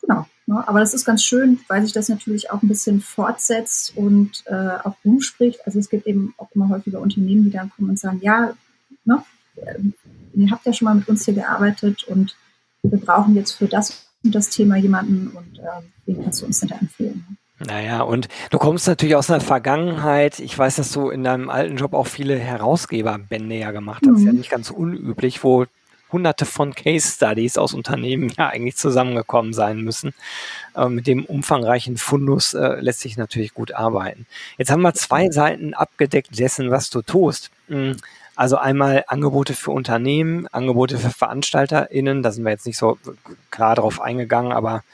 genau. 0.02 0.26
Ne? 0.46 0.68
Aber 0.68 0.80
das 0.80 0.94
ist 0.94 1.06
ganz 1.06 1.24
schön, 1.24 1.60
weil 1.70 1.84
sich 1.84 1.94
das 1.94 2.10
natürlich 2.10 2.52
auch 2.52 2.62
ein 2.62 2.68
bisschen 2.68 3.00
fortsetzt 3.00 3.96
und 3.96 4.44
äh, 4.48 4.78
auch 4.84 4.96
rumspricht. 5.06 5.66
Also 5.66 5.80
es 5.80 5.90
gibt 5.90 6.06
eben 6.06 6.34
auch 6.38 6.50
immer 6.54 6.68
häufiger 6.68 7.00
Unternehmen, 7.00 7.46
die 7.46 7.52
dann 7.52 7.70
kommen 7.70 7.92
und 7.92 8.00
sagen, 8.00 8.20
ja, 8.22 8.54
ne, 9.06 9.24
ihr 10.39 10.51
habt 10.51 10.65
ja 10.65 10.74
schon 10.74 10.86
mal 10.86 10.96
mit 10.96 11.08
uns 11.08 11.25
hier 11.25 11.34
gearbeitet 11.34 12.03
und 12.03 12.36
wir 12.84 13.00
brauchen 13.00 13.36
jetzt 13.36 13.53
für 13.53 13.67
das 13.67 14.05
und 14.24 14.36
das 14.36 14.50
Thema 14.50 14.75
jemanden 14.77 15.27
und 15.29 15.60
äh, 15.60 15.81
wen 16.05 16.24
kannst 16.24 16.41
du 16.41 16.46
uns 16.46 16.60
denn 16.60 16.69
da 16.69 16.75
empfehlen? 16.75 17.38
Naja, 17.60 18.01
und 18.01 18.29
du 18.51 18.58
kommst 18.58 18.88
natürlich 18.88 19.15
aus 19.15 19.29
einer 19.29 19.41
Vergangenheit. 19.41 20.39
Ich 20.39 20.58
weiß, 20.58 20.77
dass 20.77 20.91
du 20.93 21.10
in 21.10 21.25
deinem 21.25 21.50
alten 21.50 21.75
Job 21.75 21.93
auch 21.93 22.08
viele 22.08 22.38
Herausgeberbände 22.39 23.55
ja 23.55 23.72
gemacht 23.72 24.03
hast. 24.08 24.22
Mhm. 24.22 24.27
Ja 24.27 24.34
nicht 24.34 24.50
ganz 24.50 24.69
unüblich, 24.69 25.43
wo 25.43 25.65
hunderte 26.12 26.46
von 26.46 26.74
Case 26.74 27.15
Studies 27.15 27.58
aus 27.58 27.74
Unternehmen 27.74 28.31
ja 28.38 28.48
eigentlich 28.48 28.77
zusammengekommen 28.77 29.53
sein 29.53 29.81
müssen. 29.81 30.13
Äh, 30.75 30.88
mit 30.88 31.05
dem 31.05 31.25
umfangreichen 31.25 31.98
Fundus 31.98 32.53
äh, 32.53 32.79
lässt 32.79 33.01
sich 33.01 33.17
natürlich 33.17 33.53
gut 33.53 33.74
arbeiten. 33.74 34.25
Jetzt 34.58 34.72
haben 34.72 34.81
wir 34.81 34.93
zwei 34.93 35.29
Seiten 35.29 35.74
abgedeckt 35.74 36.39
dessen, 36.39 36.72
was 36.72 36.89
du 36.89 37.01
tust. 37.01 37.51
Mhm. 37.67 37.98
Also 38.39 38.55
einmal 38.55 39.03
Angebote 39.08 39.53
für 39.53 39.72
Unternehmen, 39.72 40.48
Angebote 40.48 40.98
für 40.98 41.10
VeranstalterInnen, 41.10 42.24
da 42.24 42.31
sind 42.31 42.46
wir 42.46 42.51
jetzt 42.51 42.65
nicht 42.65 42.77
so 42.77 42.98
klar 43.51 43.75
drauf 43.75 44.00
eingegangen, 44.00 44.53
aber 44.53 44.86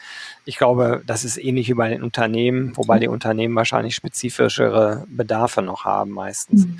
ich 0.45 0.57
glaube, 0.57 1.03
das 1.05 1.23
ist 1.23 1.37
ähnlich 1.37 1.69
wie 1.69 1.75
bei 1.75 1.89
den 1.89 2.01
Unternehmen, 2.01 2.75
wobei 2.75 2.97
die 2.97 3.07
Unternehmen 3.07 3.55
wahrscheinlich 3.55 3.93
spezifischere 3.93 5.05
Bedarfe 5.07 5.61
noch 5.61 5.85
haben 5.85 6.09
meistens. 6.09 6.65
Mhm. 6.65 6.79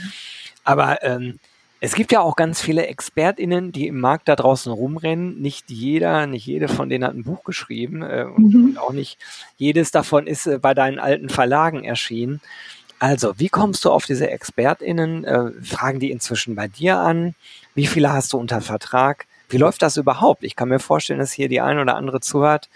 Aber 0.64 1.04
ähm, 1.04 1.38
es 1.82 1.94
gibt 1.94 2.12
ja 2.12 2.22
auch 2.22 2.36
ganz 2.36 2.62
viele 2.62 2.88
ExpertInnen, 2.88 3.72
die 3.72 3.86
im 3.86 4.00
Markt 4.00 4.28
da 4.28 4.36
draußen 4.36 4.72
rumrennen. 4.72 5.40
Nicht 5.40 5.70
jeder, 5.70 6.26
nicht 6.26 6.48
jede 6.48 6.68
von 6.68 6.90
denen 6.90 7.04
hat 7.04 7.14
ein 7.14 7.24
Buch 7.24 7.44
geschrieben 7.44 8.02
äh, 8.02 8.26
und, 8.26 8.54
mhm. 8.54 8.66
und, 8.70 8.78
auch 8.80 8.92
nicht 8.92 9.20
jedes 9.56 9.92
davon 9.92 10.26
ist 10.26 10.48
äh, 10.48 10.58
bei 10.58 10.74
deinen 10.74 10.98
alten 10.98 11.30
Verlagen 11.30 11.84
erschienen. 11.84 12.42
Also, 13.06 13.38
wie 13.38 13.50
kommst 13.50 13.86
du 13.86 13.92
auf 13.92 14.08
diese 14.08 14.32
ExpertInnen? 14.32 15.26
Äh, 15.26 15.52
fragen 15.62 16.00
die 16.00 16.10
inzwischen 16.10 16.56
bei 16.56 16.68
dir 16.68 16.98
an? 16.98 17.36
Wie 17.76 17.86
viele 17.86 18.12
hast 18.12 18.34
du 18.34 18.40
unter 18.40 18.62
Vertrag? 18.62 19.28
Wie 19.48 19.58
läuft 19.58 19.84
das 19.84 19.98
überhaupt? 19.98 20.44
Ich 20.44 20.56
kann 20.56 20.70
mir 20.70 20.80
vorstellen, 20.80 21.20
dass 21.20 21.32
hier 21.32 21.48
die 21.48 21.62
eine 21.62 21.82
oder 21.82 21.98
andere 21.98 22.20
zuhört, 22.20 22.68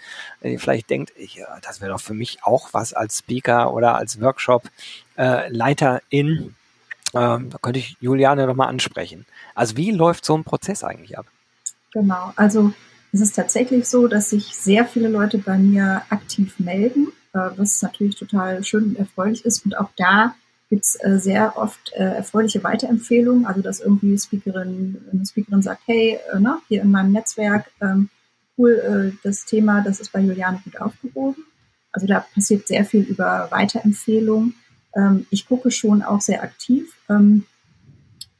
die 0.44 0.56
vielleicht 0.56 0.88
denkt, 0.88 1.12
ich, 1.16 1.42
das 1.62 1.80
wäre 1.80 1.90
doch 1.90 2.00
für 2.00 2.14
mich 2.14 2.44
auch 2.44 2.68
was 2.70 2.92
als 2.92 3.18
Speaker 3.18 3.74
oder 3.74 3.96
als 3.96 4.20
Workshop-Leiterin. 4.20 6.00
Äh, 6.12 7.18
ähm, 7.18 7.50
da 7.50 7.58
könnte 7.60 7.80
ich 7.80 7.96
Juliane 7.98 8.46
nochmal 8.46 8.68
ansprechen. 8.68 9.26
Also 9.56 9.76
wie 9.76 9.90
läuft 9.90 10.24
so 10.24 10.36
ein 10.36 10.44
Prozess 10.44 10.84
eigentlich 10.84 11.18
ab? 11.18 11.26
Genau, 11.92 12.32
also 12.36 12.72
es 13.10 13.20
ist 13.20 13.34
tatsächlich 13.34 13.88
so, 13.88 14.06
dass 14.06 14.30
sich 14.30 14.54
sehr 14.54 14.86
viele 14.86 15.08
Leute 15.08 15.38
bei 15.38 15.58
mir 15.58 16.02
aktiv 16.08 16.54
melden 16.60 17.08
äh, 17.08 17.19
was 17.32 17.80
natürlich 17.82 18.16
total 18.16 18.62
schön 18.64 18.84
und 18.84 18.96
erfreulich 18.96 19.44
ist. 19.44 19.64
Und 19.64 19.78
auch 19.78 19.90
da 19.96 20.34
gibt 20.70 20.84
es 20.84 20.96
äh, 21.02 21.18
sehr 21.18 21.56
oft 21.56 21.92
äh, 21.94 22.16
erfreuliche 22.16 22.62
Weiterempfehlungen, 22.62 23.44
also 23.44 23.60
dass 23.60 23.80
irgendwie 23.80 24.16
Speakerin, 24.16 25.04
eine 25.12 25.26
Speakerin 25.26 25.62
sagt, 25.62 25.82
hey, 25.86 26.18
äh, 26.32 26.38
ne, 26.38 26.58
hier 26.68 26.82
in 26.82 26.90
meinem 26.90 27.12
Netzwerk, 27.12 27.70
ähm, 27.80 28.08
cool, 28.56 28.72
äh, 29.12 29.18
das 29.24 29.44
Thema, 29.44 29.82
das 29.82 30.00
ist 30.00 30.12
bei 30.12 30.20
Juliane 30.20 30.60
gut 30.64 30.80
aufgehoben. 30.80 31.44
Also 31.92 32.06
da 32.06 32.20
passiert 32.34 32.68
sehr 32.68 32.84
viel 32.84 33.02
über 33.02 33.48
Weiterempfehlungen. 33.50 34.54
Ähm, 34.94 35.26
ich 35.30 35.46
gucke 35.46 35.72
schon 35.72 36.02
auch 36.02 36.20
sehr 36.20 36.42
aktiv. 36.42 36.94
Ähm, 37.08 37.44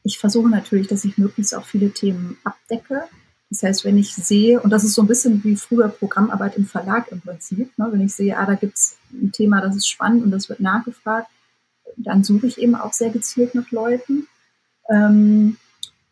ich 0.04 0.18
versuche 0.18 0.48
natürlich, 0.48 0.86
dass 0.86 1.04
ich 1.04 1.18
möglichst 1.18 1.54
auch 1.54 1.64
viele 1.64 1.90
Themen 1.90 2.38
abdecke. 2.44 3.04
Das 3.50 3.64
heißt, 3.64 3.84
wenn 3.84 3.98
ich 3.98 4.14
sehe, 4.14 4.60
und 4.60 4.70
das 4.70 4.84
ist 4.84 4.94
so 4.94 5.02
ein 5.02 5.08
bisschen 5.08 5.42
wie 5.42 5.56
früher 5.56 5.88
Programmarbeit 5.88 6.56
im 6.56 6.66
Verlag 6.66 7.10
im 7.10 7.20
Prinzip, 7.20 7.76
ne, 7.76 7.88
wenn 7.90 8.00
ich 8.00 8.14
sehe, 8.14 8.38
ah, 8.38 8.46
da 8.46 8.54
gibt's 8.54 8.96
ein 9.12 9.32
Thema, 9.32 9.60
das 9.60 9.74
ist 9.74 9.88
spannend 9.88 10.22
und 10.22 10.30
das 10.30 10.48
wird 10.48 10.60
nachgefragt, 10.60 11.28
dann 11.96 12.22
suche 12.22 12.46
ich 12.46 12.58
eben 12.58 12.76
auch 12.76 12.92
sehr 12.92 13.10
gezielt 13.10 13.56
nach 13.56 13.70
Leuten. 13.72 14.28
Ähm, 14.88 15.56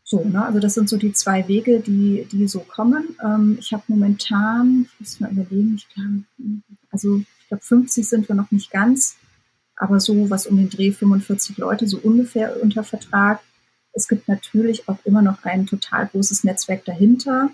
so, 0.03 0.25
ne, 0.25 0.45
also 0.45 0.59
das 0.59 0.75
sind 0.75 0.89
so 0.89 0.97
die 0.97 1.13
zwei 1.13 1.47
Wege, 1.47 1.81
die, 1.81 2.27
die 2.33 2.49
so 2.49 2.61
kommen. 2.61 3.17
Ähm, 3.23 3.57
ich 3.61 3.73
habe 3.73 3.85
momentan, 3.87 4.89
ich 4.95 5.01
muss 5.01 5.21
mal 5.21 5.31
überlegen, 5.31 5.75
ich 5.77 5.89
glaube, 5.91 6.25
also 6.91 7.19
ich 7.19 7.49
glaube 7.49 7.63
50 7.63 8.09
sind 8.09 8.29
wir 8.29 8.35
noch 8.35 8.51
nicht 8.51 8.71
ganz, 8.71 9.17
aber 9.77 10.01
so 10.01 10.29
was 10.29 10.47
um 10.47 10.57
den 10.57 10.71
Dreh 10.71 10.91
45 10.91 11.59
Leute, 11.59 11.87
so 11.87 11.99
ungefähr 11.99 12.61
unter 12.61 12.83
Vertrag. 12.83 13.41
Es 13.99 14.07
gibt 14.07 14.29
natürlich 14.29 14.89
auch 14.89 14.99
immer 15.05 15.23
noch 15.23 15.43
ein 15.43 15.67
total 15.67 16.07
großes 16.07 16.45
Netzwerk 16.45 16.85
dahinter. 16.85 17.51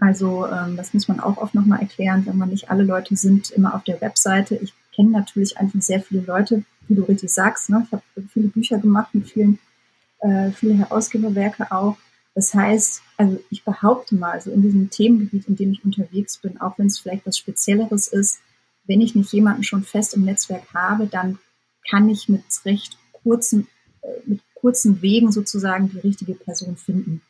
Also 0.00 0.46
ähm, 0.46 0.76
das 0.76 0.92
muss 0.92 1.08
man 1.08 1.18
auch 1.18 1.38
oft 1.38 1.54
nochmal 1.54 1.80
erklären, 1.80 2.26
wenn 2.26 2.36
man 2.36 2.50
nicht 2.50 2.70
alle 2.70 2.82
Leute 2.82 3.16
sind 3.16 3.50
immer 3.52 3.74
auf 3.74 3.82
der 3.82 3.98
Webseite. 4.02 4.56
Ich 4.56 4.74
kenne 4.94 5.12
natürlich 5.12 5.56
einfach 5.56 5.80
sehr 5.80 6.02
viele 6.02 6.20
Leute, 6.20 6.62
wie 6.88 6.94
du 6.94 7.04
richtig 7.04 7.32
sagst. 7.32 7.70
Ne? 7.70 7.82
Ich 7.86 7.92
habe 7.92 8.02
viele 8.34 8.48
Bücher 8.48 8.78
gemacht 8.78 9.14
mit 9.14 9.30
vielen, 9.30 9.58
äh, 10.18 10.50
viele 10.50 10.74
Herausgeberwerke 10.74 11.72
auch. 11.72 11.96
Das 12.34 12.52
heißt, 12.52 13.00
also 13.16 13.40
ich 13.48 13.64
behaupte 13.64 14.14
mal, 14.14 14.38
so 14.42 14.50
in 14.50 14.60
diesem 14.60 14.90
Themengebiet, 14.90 15.48
in 15.48 15.56
dem 15.56 15.72
ich 15.72 15.82
unterwegs 15.86 16.36
bin, 16.36 16.60
auch 16.60 16.76
wenn 16.76 16.88
es 16.88 16.98
vielleicht 16.98 17.24
was 17.24 17.38
Spezielleres 17.38 18.08
ist, 18.08 18.40
wenn 18.84 19.00
ich 19.00 19.14
nicht 19.14 19.32
jemanden 19.32 19.62
schon 19.62 19.84
fest 19.84 20.12
im 20.12 20.24
Netzwerk 20.24 20.64
habe, 20.74 21.06
dann 21.06 21.38
kann 21.88 22.10
ich 22.10 22.28
mit 22.28 22.44
recht 22.66 22.98
kurzen, 23.22 23.68
äh, 24.02 24.08
mit 24.26 24.42
kurzen 24.56 25.02
Wegen 25.02 25.32
sozusagen 25.32 25.90
die 25.90 26.00
richtige 26.00 26.34
Person 26.34 26.76
finden. 26.76 27.22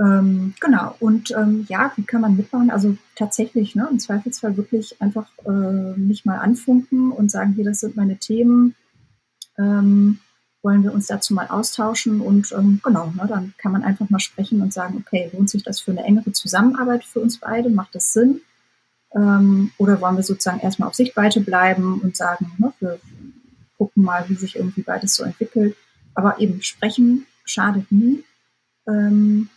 Ähm, 0.00 0.54
genau, 0.60 0.94
und 1.00 1.32
ähm, 1.32 1.66
ja, 1.68 1.92
wie 1.96 2.04
kann 2.04 2.20
man 2.20 2.36
mitmachen? 2.36 2.70
Also 2.70 2.96
tatsächlich, 3.16 3.74
ne, 3.74 3.88
im 3.90 3.98
Zweifelsfall 3.98 4.56
wirklich 4.56 5.00
einfach 5.02 5.28
äh, 5.44 6.20
mal 6.24 6.38
anfunken 6.38 7.10
und 7.10 7.30
sagen, 7.30 7.54
hier, 7.54 7.64
das 7.64 7.80
sind 7.80 7.96
meine 7.96 8.16
Themen. 8.16 8.76
Ähm, 9.58 10.20
wollen 10.62 10.82
wir 10.82 10.92
uns 10.92 11.06
dazu 11.06 11.34
mal 11.34 11.46
austauschen 11.48 12.20
und 12.20 12.52
ähm, 12.52 12.80
genau, 12.82 13.12
ne, 13.16 13.26
dann 13.28 13.54
kann 13.58 13.72
man 13.72 13.82
einfach 13.82 14.08
mal 14.10 14.20
sprechen 14.20 14.60
und 14.60 14.72
sagen, 14.72 15.02
okay, 15.04 15.30
lohnt 15.32 15.50
sich 15.50 15.64
das 15.64 15.80
für 15.80 15.90
eine 15.90 16.04
engere 16.04 16.32
Zusammenarbeit 16.32 17.04
für 17.04 17.20
uns 17.20 17.38
beide? 17.38 17.68
Macht 17.68 17.94
das 17.94 18.12
Sinn? 18.12 18.40
Ähm, 19.14 19.72
oder 19.78 20.00
wollen 20.00 20.16
wir 20.16 20.22
sozusagen 20.22 20.60
erstmal 20.60 20.88
auf 20.88 20.94
Sichtweite 20.94 21.40
bleiben 21.40 22.00
und 22.00 22.16
sagen, 22.16 22.52
ne, 22.58 22.72
wir 22.78 23.00
gucken 23.78 24.04
mal, 24.04 24.28
wie 24.28 24.34
sich 24.34 24.56
irgendwie 24.56 24.82
beides 24.82 25.14
so 25.14 25.24
entwickelt. 25.24 25.76
Aber 26.18 26.40
eben 26.40 26.62
sprechen 26.62 27.26
schadet 27.44 27.92
nie. 27.92 28.24
Ähm, 28.88 29.48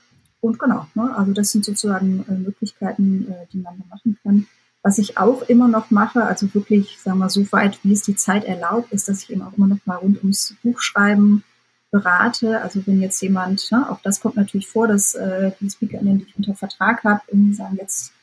und 0.42 0.60
genau, 0.60 0.86
ne, 0.94 1.16
also 1.18 1.34
das 1.34 1.50
sind 1.50 1.66
sozusagen 1.66 2.24
äh, 2.30 2.34
Möglichkeiten, 2.34 3.32
äh, 3.32 3.48
die 3.52 3.58
man 3.58 3.80
da 3.80 3.86
machen 3.90 4.20
kann. 4.22 4.46
Was 4.84 5.00
ich 5.00 5.18
auch 5.18 5.42
immer 5.42 5.68
noch 5.68 5.90
mache, 5.90 6.24
also 6.24 6.54
wirklich, 6.54 7.00
sagen 7.02 7.18
wir, 7.18 7.32
so 7.32 7.52
weit, 7.52 7.80
wie 7.82 7.94
es 7.94 8.04
die 8.04 8.16
Zeit 8.16 8.44
erlaubt, 8.44 8.92
ist, 8.92 9.08
dass 9.08 9.24
ich 9.24 9.32
eben 9.32 9.42
auch 9.42 9.58
immer 9.58 9.66
noch 9.66 9.84
mal 9.86 9.96
rund 9.96 10.20
ums 10.20 10.56
Buchschreiben 10.62 11.44
berate. 11.90 12.62
Also 12.62 12.86
wenn 12.86 13.02
jetzt 13.02 13.20
jemand, 13.24 13.72
ne, 13.72 13.90
auch 13.90 14.02
das 14.04 14.22
kommt 14.22 14.36
natürlich 14.36 14.68
vor, 14.68 14.88
dass 14.88 15.16
äh, 15.16 15.54
die 15.60 15.70
SpeakerInnen, 15.70 16.20
die 16.20 16.26
ich 16.26 16.38
unter 16.38 16.54
Vertrag 16.54 17.04
habe, 17.04 17.22
irgendwie 17.28 17.56
sagen 17.56 17.78
jetzt, 17.82 18.14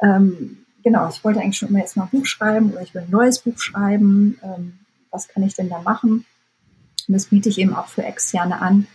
ähm, 0.00 0.64
genau, 0.82 1.10
ich 1.10 1.22
wollte 1.22 1.40
eigentlich 1.40 1.58
schon 1.58 1.68
immer 1.68 1.80
jetzt 1.80 1.98
mal 1.98 2.04
ein 2.04 2.10
Buch 2.10 2.24
schreiben 2.24 2.72
oder 2.72 2.80
ich 2.80 2.94
will 2.94 3.02
ein 3.02 3.10
neues 3.10 3.40
Buch 3.40 3.58
schreiben. 3.58 4.38
Ähm, 4.42 4.78
was 5.10 5.28
kann 5.28 5.42
ich 5.42 5.52
denn 5.52 5.68
da 5.68 5.82
machen? 5.82 6.24
Und 7.08 7.14
das 7.14 7.26
biete 7.26 7.48
ich 7.48 7.58
eben 7.58 7.74
auch 7.74 7.88
für 7.88 8.04
Externe 8.04 8.60
an, 8.60 8.86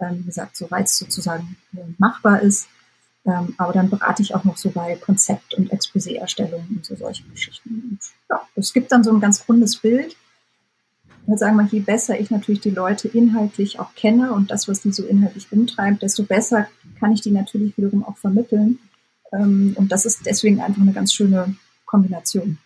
ähm, 0.00 0.20
wie 0.20 0.26
gesagt, 0.26 0.56
soweit 0.56 0.86
es 0.86 0.96
sozusagen 0.96 1.56
äh, 1.74 1.80
machbar 1.98 2.40
ist. 2.40 2.68
Ähm, 3.24 3.54
aber 3.58 3.72
dann 3.72 3.90
berate 3.90 4.22
ich 4.22 4.34
auch 4.34 4.44
noch 4.44 4.56
so 4.56 4.70
bei 4.70 4.96
Konzept- 4.96 5.54
und 5.54 5.72
Exposé-Erstellung 5.72 6.66
und 6.70 6.84
so 6.84 6.96
solche 6.96 7.24
Geschichten. 7.24 7.82
Und 7.90 7.98
ja, 8.30 8.40
es 8.54 8.72
gibt 8.72 8.92
dann 8.92 9.04
so 9.04 9.12
ein 9.12 9.20
ganz 9.20 9.44
rundes 9.48 9.76
Bild. 9.76 10.16
Ich 11.22 11.28
würde 11.28 11.38
sagen 11.38 11.68
je 11.70 11.80
besser 11.80 12.18
ich 12.18 12.30
natürlich 12.30 12.62
die 12.62 12.70
Leute 12.70 13.08
inhaltlich 13.08 13.80
auch 13.80 13.94
kenne 13.94 14.32
und 14.32 14.50
das, 14.50 14.66
was 14.66 14.80
die 14.80 14.92
so 14.92 15.04
inhaltlich 15.04 15.52
umtreibt, 15.52 16.02
desto 16.02 16.22
besser 16.22 16.68
kann 16.98 17.12
ich 17.12 17.20
die 17.20 17.30
natürlich 17.30 17.76
wiederum 17.76 18.02
auch 18.02 18.16
vermitteln. 18.16 18.78
Ähm, 19.32 19.74
und 19.76 19.92
das 19.92 20.06
ist 20.06 20.24
deswegen 20.24 20.60
einfach 20.60 20.80
eine 20.80 20.92
ganz 20.92 21.12
schöne 21.12 21.56
Kombination. 21.84 22.58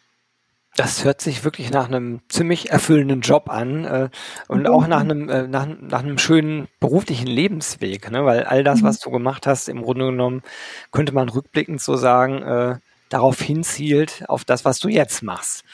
Das 0.76 1.05
hört 1.05 1.21
sich 1.21 1.45
wirklich 1.45 1.71
nach 1.71 1.87
einem 1.87 2.21
ziemlich 2.29 2.71
erfüllenden 2.71 3.21
Job 3.21 3.50
an 3.50 3.85
äh, 3.85 4.09
und 4.49 4.67
auch 4.67 4.87
nach 4.87 5.00
einem, 5.00 5.29
äh, 5.29 5.47
nach, 5.47 5.67
nach 5.67 6.00
einem 6.00 6.17
schönen 6.17 6.67
beruflichen 6.81 7.26
Lebensweg, 7.26 8.11
ne? 8.11 8.25
weil 8.25 8.45
all 8.45 8.64
das, 8.64 8.81
mhm. 8.81 8.87
was 8.87 8.99
du 8.99 9.11
gemacht 9.11 9.47
hast, 9.47 9.69
im 9.69 9.83
Grunde 9.83 10.07
genommen, 10.07 10.43
könnte 10.91 11.12
man 11.12 11.29
rückblickend 11.29 11.83
so 11.83 11.97
sagen, 11.97 12.43
äh, 12.43 12.76
darauf 13.11 13.41
hinzielt, 13.41 14.25
auf 14.29 14.45
das, 14.45 14.64
was 14.64 14.79
du 14.79 14.88
jetzt 14.88 15.23
machst. 15.23 15.64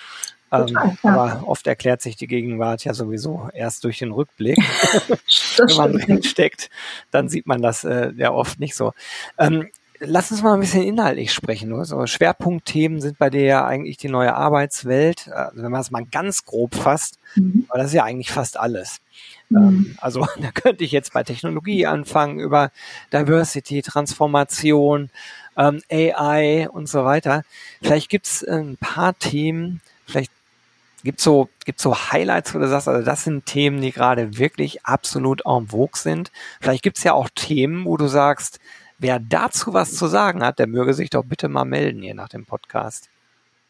Ähm, 0.50 0.66
Total, 0.66 0.96
ja. 1.02 1.10
Aber 1.10 1.42
oft 1.46 1.66
erklärt 1.66 2.02
sich 2.02 2.16
die 2.16 2.26
Gegenwart 2.26 2.84
ja 2.84 2.94
sowieso 2.94 3.48
erst 3.52 3.84
durch 3.84 3.98
den 3.98 4.12
Rückblick. 4.12 4.58
Wenn 5.58 5.76
man 5.76 5.92
drin 5.92 6.22
steckt, 6.22 6.70
dann 7.10 7.28
sieht 7.28 7.46
man 7.46 7.62
das 7.62 7.84
äh, 7.84 8.12
ja 8.16 8.32
oft 8.32 8.58
nicht 8.58 8.74
so. 8.74 8.92
Ähm, 9.38 9.68
lass 10.00 10.30
uns 10.30 10.42
mal 10.42 10.54
ein 10.54 10.60
bisschen 10.60 10.82
inhaltlich 10.82 11.32
sprechen. 11.32 11.72
Oder? 11.72 11.84
So 11.84 12.06
Schwerpunktthemen 12.06 13.00
sind 13.00 13.18
bei 13.18 13.30
dir 13.30 13.44
ja 13.44 13.66
eigentlich 13.66 13.96
die 13.96 14.08
neue 14.08 14.34
Arbeitswelt. 14.34 15.28
Also 15.28 15.62
wenn 15.62 15.72
man 15.72 15.80
es 15.80 15.90
mal 15.90 16.04
ganz 16.04 16.44
grob 16.44 16.74
fasst, 16.74 17.18
mhm. 17.34 17.66
aber 17.68 17.78
das 17.78 17.88
ist 17.88 17.94
ja 17.94 18.04
eigentlich 18.04 18.30
fast 18.30 18.58
alles. 18.58 19.00
Mhm. 19.48 19.56
Ähm, 19.56 19.98
also 20.00 20.26
da 20.40 20.50
könnte 20.52 20.84
ich 20.84 20.92
jetzt 20.92 21.12
bei 21.12 21.22
Technologie 21.22 21.86
anfangen, 21.86 22.38
über 22.38 22.70
Diversity, 23.12 23.82
Transformation, 23.82 25.10
ähm, 25.56 25.82
AI 25.90 26.68
und 26.70 26.88
so 26.88 27.04
weiter. 27.04 27.42
Vielleicht 27.82 28.08
gibt's 28.08 28.44
ein 28.44 28.76
paar 28.76 29.18
Themen, 29.18 29.80
vielleicht 30.06 30.30
gibt's 31.04 31.24
so, 31.24 31.48
gibt's 31.64 31.82
so 31.82 31.96
Highlights, 31.96 32.54
wo 32.54 32.58
du 32.58 32.68
sagst, 32.68 32.88
also 32.88 33.04
das 33.04 33.24
sind 33.24 33.46
Themen, 33.46 33.80
die 33.80 33.92
gerade 33.92 34.38
wirklich 34.38 34.84
absolut 34.84 35.42
en 35.46 35.68
vogue 35.68 35.96
sind. 35.98 36.30
Vielleicht 36.60 36.82
gibt's 36.82 37.04
ja 37.04 37.12
auch 37.12 37.28
Themen, 37.34 37.84
wo 37.84 37.96
du 37.96 38.06
sagst, 38.08 38.58
wer 38.98 39.18
dazu 39.18 39.72
was 39.72 39.94
zu 39.94 40.06
sagen 40.06 40.42
hat, 40.42 40.58
der 40.58 40.66
möge 40.66 40.94
sich 40.94 41.10
doch 41.10 41.24
bitte 41.24 41.48
mal 41.48 41.64
melden 41.64 42.02
hier 42.02 42.14
nach 42.14 42.28
dem 42.28 42.44
Podcast. 42.44 43.08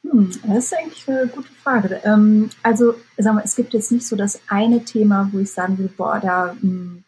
Hm, 0.02 0.30
das 0.46 0.64
ist 0.64 0.74
eigentlich 0.74 1.08
eine 1.08 1.26
gute 1.28 1.50
Frage. 1.62 2.00
Ähm, 2.04 2.50
also, 2.62 2.94
sag 3.16 3.34
mal, 3.34 3.42
es 3.44 3.56
gibt 3.56 3.74
jetzt 3.74 3.92
nicht 3.92 4.06
so 4.06 4.16
das 4.16 4.40
eine 4.48 4.84
Thema, 4.84 5.28
wo 5.32 5.38
ich 5.38 5.52
sagen 5.52 5.78
würde, 5.78 5.92
boah, 5.96 6.20
da, 6.20 6.56
hm, 6.60 7.04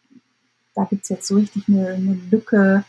da 0.75 0.85
gibt 0.85 1.05
es 1.05 1.09
jetzt 1.09 1.27
so 1.27 1.37
richtig 1.37 1.69
eine, 1.69 1.89
eine 1.89 2.19
Lücke. 2.31 2.85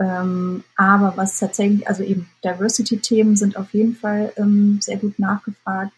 Ähm, 0.00 0.64
aber 0.76 1.12
was 1.16 1.38
tatsächlich, 1.38 1.86
also 1.86 2.02
eben 2.02 2.28
Diversity-Themen 2.44 3.36
sind 3.36 3.56
auf 3.56 3.74
jeden 3.74 3.94
Fall 3.94 4.32
ähm, 4.36 4.78
sehr 4.80 4.96
gut 4.96 5.18
nachgefragt. 5.18 5.92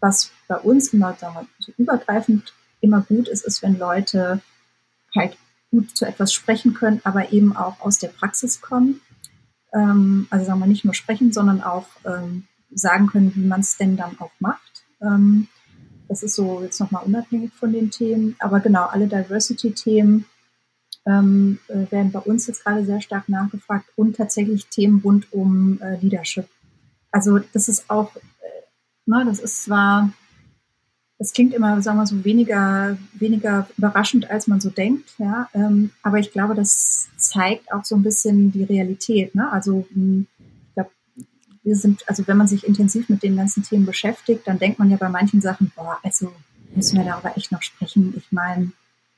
Was 0.00 0.30
bei 0.46 0.56
uns 0.56 0.92
immer 0.92 1.14
sagen 1.14 1.34
wir, 1.34 1.46
so 1.58 1.72
übergreifend 1.78 2.52
immer 2.80 3.00
gut 3.02 3.28
ist, 3.28 3.44
ist, 3.44 3.62
wenn 3.62 3.78
Leute 3.78 4.40
halt 5.16 5.36
gut 5.70 5.96
zu 5.96 6.04
etwas 6.04 6.32
sprechen 6.32 6.74
können, 6.74 7.00
aber 7.04 7.32
eben 7.32 7.56
auch 7.56 7.80
aus 7.80 7.98
der 7.98 8.08
Praxis 8.08 8.60
kommen. 8.60 9.00
Ähm, 9.72 10.26
also 10.30 10.44
sagen 10.44 10.60
wir 10.60 10.66
nicht 10.66 10.84
nur 10.84 10.94
sprechen, 10.94 11.32
sondern 11.32 11.62
auch 11.62 11.86
ähm, 12.04 12.44
sagen 12.72 13.06
können, 13.06 13.34
wie 13.34 13.46
man 13.46 13.60
es 13.60 13.76
denn 13.76 13.96
dann 13.96 14.18
auch 14.18 14.32
macht. 14.38 14.84
Ähm, 15.00 15.48
das 16.08 16.22
ist 16.24 16.34
so 16.34 16.60
jetzt 16.62 16.80
nochmal 16.80 17.04
unabhängig 17.04 17.52
von 17.52 17.72
den 17.72 17.90
Themen. 17.90 18.34
Aber 18.40 18.58
genau, 18.60 18.86
alle 18.86 19.06
Diversity-Themen 19.06 20.26
ähm, 21.06 21.58
äh, 21.68 21.90
werden 21.90 22.12
bei 22.12 22.18
uns 22.18 22.46
jetzt 22.46 22.64
gerade 22.64 22.84
sehr 22.84 23.00
stark 23.00 23.28
nachgefragt 23.28 23.86
und 23.96 24.16
tatsächlich 24.16 24.66
Themen 24.66 25.00
rund 25.02 25.32
um 25.32 25.80
äh, 25.80 25.96
Leadership. 26.00 26.48
Also 27.12 27.38
das 27.52 27.68
ist 27.68 27.88
auch, 27.90 28.14
äh, 28.16 28.20
ne, 29.06 29.24
das 29.24 29.38
ist 29.38 29.64
zwar, 29.64 30.12
das 31.20 31.32
klingt 31.32 31.54
immer, 31.54 31.80
sagen 31.82 31.98
wir 31.98 32.06
so, 32.06 32.24
weniger, 32.24 32.96
weniger 33.12 33.68
überraschend, 33.76 34.28
als 34.28 34.48
man 34.48 34.60
so 34.60 34.70
denkt, 34.70 35.10
ja, 35.18 35.48
ähm, 35.54 35.90
aber 36.02 36.18
ich 36.18 36.32
glaube, 36.32 36.56
das 36.56 37.08
zeigt 37.16 37.72
auch 37.72 37.84
so 37.84 37.94
ein 37.94 38.02
bisschen 38.02 38.50
die 38.50 38.64
Realität. 38.64 39.34
Ne? 39.36 39.52
Also 39.52 39.86
hm, 39.92 40.26
wir 41.62 41.76
sind, 41.76 42.08
also 42.08 42.26
wenn 42.26 42.36
man 42.36 42.48
sich 42.48 42.66
intensiv 42.66 43.08
mit 43.08 43.22
den 43.22 43.36
ganzen 43.36 43.62
Themen 43.62 43.86
beschäftigt, 43.86 44.46
dann 44.46 44.58
denkt 44.58 44.78
man 44.78 44.90
ja 44.90 44.96
bei 44.96 45.08
manchen 45.08 45.40
Sachen, 45.40 45.72
boah, 45.76 45.98
also 46.02 46.32
müssen 46.74 46.98
wir 46.98 47.04
darüber 47.04 47.36
echt 47.36 47.52
noch 47.52 47.62
sprechen. 47.62 48.14
Ich 48.16 48.32
meine, 48.32 48.72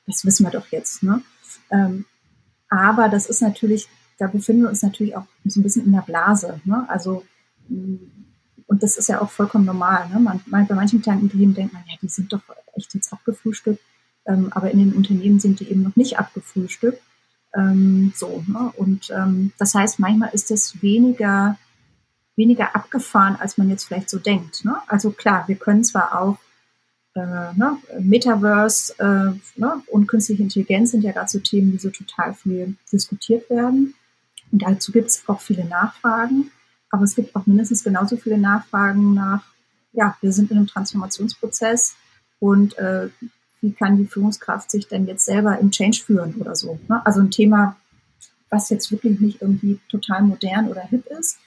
das 0.05 0.25
wissen 0.25 0.45
wir 0.45 0.51
doch 0.51 0.67
jetzt. 0.67 1.03
Ne? 1.03 1.21
Ähm, 1.71 2.05
aber 2.69 3.09
das 3.09 3.27
ist 3.27 3.41
natürlich, 3.41 3.87
da 4.17 4.27
befinden 4.27 4.63
wir 4.63 4.69
uns 4.69 4.81
natürlich 4.81 5.15
auch 5.15 5.25
so 5.45 5.59
ein 5.59 5.63
bisschen 5.63 5.85
in 5.85 5.93
der 5.93 6.01
Blase. 6.01 6.59
Ne? 6.65 6.85
Also 6.89 7.23
mm, 7.69 7.95
das 8.83 8.97
ist 8.97 9.07
ja 9.07 9.21
auch 9.21 9.31
vollkommen 9.31 9.65
normal. 9.65 10.09
Ne? 10.09 10.19
Man, 10.19 10.67
bei 10.67 10.75
manchen 10.75 11.01
kleinen 11.01 11.21
Unternehmen 11.21 11.53
denkt 11.53 11.73
man, 11.73 11.83
ja, 11.87 11.95
die 12.01 12.09
sind 12.09 12.31
doch 12.33 12.41
echt 12.75 12.93
jetzt 12.93 13.11
abgefrühstückt, 13.13 13.81
ähm, 14.25 14.49
aber 14.51 14.71
in 14.71 14.79
den 14.79 14.93
Unternehmen 14.93 15.39
sind 15.39 15.59
die 15.59 15.69
eben 15.69 15.83
noch 15.83 15.95
nicht 15.95 16.19
abgefrühstückt. 16.19 17.01
Ähm, 17.55 18.11
so, 18.15 18.43
ne? 18.47 18.73
Und 18.75 19.09
ähm, 19.11 19.53
das 19.57 19.73
heißt, 19.73 19.99
manchmal 19.99 20.29
ist 20.33 20.51
es 20.51 20.81
weniger 20.81 21.57
weniger 22.35 22.75
abgefahren, 22.75 23.35
als 23.39 23.57
man 23.57 23.69
jetzt 23.69 23.85
vielleicht 23.85 24.09
so 24.09 24.19
denkt. 24.19 24.65
Ne? 24.65 24.75
Also 24.87 25.11
klar, 25.11 25.47
wir 25.47 25.55
können 25.55 25.83
zwar 25.83 26.19
auch 26.19 26.37
äh, 27.15 27.19
ne, 27.19 27.77
Metaverse 27.99 28.93
äh, 28.97 29.59
ne, 29.59 29.83
und 29.87 30.07
künstliche 30.07 30.41
Intelligenz 30.41 30.91
sind 30.91 31.03
ja 31.03 31.11
gerade 31.11 31.29
so 31.29 31.39
Themen, 31.39 31.71
die 31.71 31.77
so 31.77 31.91
total 31.91 32.33
viel 32.33 32.75
diskutiert 32.91 33.49
werden. 33.49 33.93
Und 34.51 34.63
dazu 34.63 34.91
gibt 34.91 35.09
es 35.09 35.23
auch 35.27 35.41
viele 35.41 35.65
Nachfragen. 35.65 36.51
Aber 36.93 37.05
es 37.05 37.15
gibt 37.15 37.35
auch 37.35 37.47
mindestens 37.47 37.83
genauso 37.83 38.17
viele 38.17 38.37
Nachfragen 38.37 39.15
nach, 39.15 39.41
ja, 39.93 40.15
wir 40.21 40.31
sind 40.31 40.51
in 40.51 40.57
einem 40.57 40.67
Transformationsprozess 40.67 41.95
und 42.37 42.77
äh, 42.77 43.09
wie 43.61 43.71
kann 43.71 43.97
die 43.97 44.05
Führungskraft 44.05 44.69
sich 44.69 44.87
denn 44.87 45.07
jetzt 45.07 45.25
selber 45.25 45.57
im 45.57 45.71
Change 45.71 46.03
führen 46.05 46.35
oder 46.35 46.55
so. 46.55 46.77
Ne? 46.87 47.03
Also 47.03 47.21
ein 47.21 47.31
Thema, 47.31 47.77
was 48.49 48.69
jetzt 48.69 48.91
wirklich 48.91 49.19
nicht 49.19 49.41
irgendwie 49.41 49.79
total 49.89 50.21
modern 50.21 50.67
oder 50.67 50.81
hip 50.81 51.07
ist, 51.07 51.39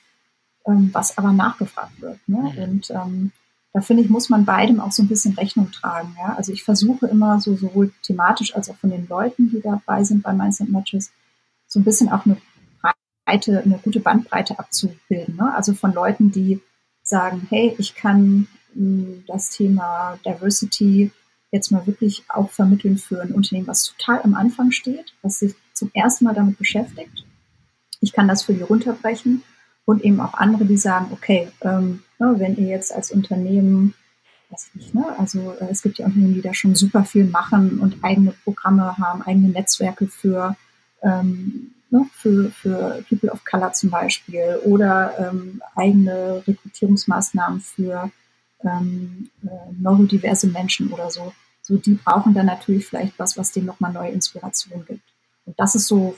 ähm, 0.67 0.91
was 0.93 1.17
aber 1.17 1.33
nachgefragt 1.33 2.01
wird. 2.01 2.19
Ne? 2.27 2.39
Mhm. 2.39 2.63
Und 2.65 2.91
ähm, 2.91 3.33
da 3.73 3.83
finde 3.83 4.03
ich, 4.03 4.11
muss 4.11 4.29
man 4.29 4.45
beidem 4.45 4.81
auch 4.81 4.91
so 4.91 5.05
ein 5.05 5.09
bisschen 5.09 5.35
Rechnung 5.35 5.71
tragen. 5.71 6.17
Ja? 6.19 6.35
Also 6.35 6.53
ich 6.53 6.65
versuche 6.65 7.07
immer 7.07 7.41
so 7.41 7.55
sowohl 7.55 7.93
thematisch 8.03 8.57
als 8.57 8.69
auch 8.69 8.77
von 8.79 8.91
den 8.91 9.07
Leuten, 9.07 9.49
die 9.49 9.61
dabei 9.61 10.03
sind 10.03 10.25
bei 10.25 10.33
Mindset 10.33 10.71
Matches, 10.71 11.13
so 11.69 11.79
ein 11.79 11.85
bisschen 11.85 12.09
auch 12.09 12.27
eine 12.27 12.37
Breite, 13.27 13.63
eine 13.63 13.79
gute 13.79 14.01
Bandbreite 14.01 14.59
abzubilden. 14.59 15.37
Ne? 15.37 15.53
Also 15.55 15.75
von 15.75 15.93
Leuten, 15.93 16.31
die 16.31 16.61
sagen, 17.03 17.47
hey, 17.51 17.75
ich 17.79 17.95
kann 17.95 18.47
mh, 18.75 19.07
hm, 19.07 19.25
das 19.27 19.51
Thema 19.51 20.19
Diversity 20.25 21.11
jetzt 21.53 21.71
mal 21.71 21.87
wirklich 21.87 22.25
auch 22.29 22.51
vermitteln 22.51 22.99
für 22.99 23.21
ein 23.21 23.33
Unternehmen, 23.33 23.67
was 23.67 23.85
total 23.85 24.23
am 24.23 24.35
Anfang 24.35 24.73
steht, 24.73 25.15
was 25.23 25.41
sich 25.41 25.55
zum 25.73 25.91
ersten 25.95 26.25
Mal 26.25 26.35
damit 26.35 26.59
beschäftigt. 26.59 27.25
Ich 28.01 28.13
kann 28.13 28.29
das 28.29 28.43
für 28.43 28.55
die 28.55 28.63
runterbrechen 28.63 29.43
und 29.85 30.05
eben 30.05 30.21
auch 30.21 30.35
andere, 30.35 30.65
die 30.65 30.77
sagen, 30.77 31.09
okay, 31.13 31.49
ähm, 31.63 32.03
ne, 32.19 32.35
wenn 32.39 32.57
ihr 32.57 32.67
jetzt 32.67 32.93
als 32.93 33.11
Unternehmen, 33.11 33.95
weiß 34.51 34.69
ich 34.69 34.75
nicht, 34.75 34.95
ne, 34.95 35.19
also 35.19 35.53
äh, 35.61 35.69
es 35.71 35.83
gibt 35.83 35.99
ja 35.99 36.07
Unternehmen, 36.07 36.35
die 36.35 36.43
da 36.43 36.53
schon 36.53 36.75
super 36.75 37.05
viel 37.05 37.25
machen 37.25 37.79
und 37.79 38.03
eigene 38.03 38.33
Programme 38.45 38.99
haben, 38.99 39.23
eigene 39.23 39.49
Netzwerke 39.49 40.09
für, 40.09 40.57
ähm, 41.03 41.76
ne, 41.91 42.07
für, 42.13 42.51
für 42.51 43.05
People 43.09 43.31
of 43.31 43.45
Color 43.45 43.73
zum 43.73 43.91
Beispiel 43.91 44.61
oder 44.65 45.15
ähm, 45.19 45.63
eigene 45.75 46.43
Rekrutierungsmaßnahmen 46.47 47.61
für 47.61 48.11
ähm, 48.65 49.31
äh, 49.45 49.49
neurodiverse 49.79 50.49
Menschen 50.49 50.93
oder 50.93 51.11
so. 51.11 51.33
So, 51.63 51.77
die 51.77 51.95
brauchen 51.95 52.33
dann 52.33 52.47
natürlich 52.47 52.87
vielleicht 52.87 53.19
was, 53.19 53.37
was 53.37 53.53
denen 53.53 53.67
nochmal 53.67 53.93
neue 53.93 54.11
Inspiration 54.11 54.85
gibt. 54.87 55.03
Und 55.47 55.59
das 55.59 55.75
ist 55.75 55.89
so 55.89 56.17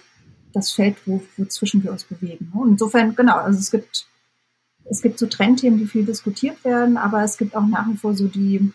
das 0.52 0.70
Feld, 0.72 0.96
wo, 1.06 1.22
wozwischen 1.36 1.82
wir 1.82 1.92
uns 1.92 2.04
bewegen. 2.04 2.52
Und 2.54 2.70
insofern, 2.72 3.14
genau, 3.14 3.36
also 3.36 3.58
es 3.58 3.70
gibt, 3.70 4.06
es 4.84 5.02
gibt 5.02 5.18
so 5.18 5.26
Trendthemen, 5.26 5.78
die 5.78 5.86
viel 5.86 6.04
diskutiert 6.04 6.64
werden, 6.64 6.96
aber 6.96 7.22
es 7.22 7.38
gibt 7.38 7.54
auch 7.54 7.66
nach 7.66 7.88
wie 7.88 7.96
vor 7.96 8.14
so 8.14 8.28
die. 8.28 8.72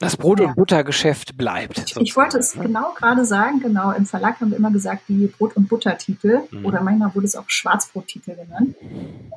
Das 0.00 0.16
Brot- 0.16 0.40
und 0.40 0.54
Buttergeschäft 0.54 1.36
bleibt. 1.36 1.78
Ich, 1.78 1.96
ich 1.96 2.16
wollte 2.16 2.38
es 2.38 2.54
ne? 2.54 2.64
genau 2.64 2.94
gerade 2.94 3.24
sagen, 3.24 3.58
genau, 3.60 3.90
im 3.90 4.06
Verlag 4.06 4.40
haben 4.40 4.50
wir 4.50 4.56
immer 4.56 4.70
gesagt, 4.70 5.02
die 5.08 5.26
Brot- 5.26 5.56
und 5.56 5.68
Buttertitel, 5.68 6.42
mhm. 6.50 6.64
oder 6.64 6.80
manchmal 6.82 7.14
wurde 7.14 7.26
es 7.26 7.34
auch 7.34 7.48
Schwarzbrottitel 7.48 8.36
genannt, 8.36 8.76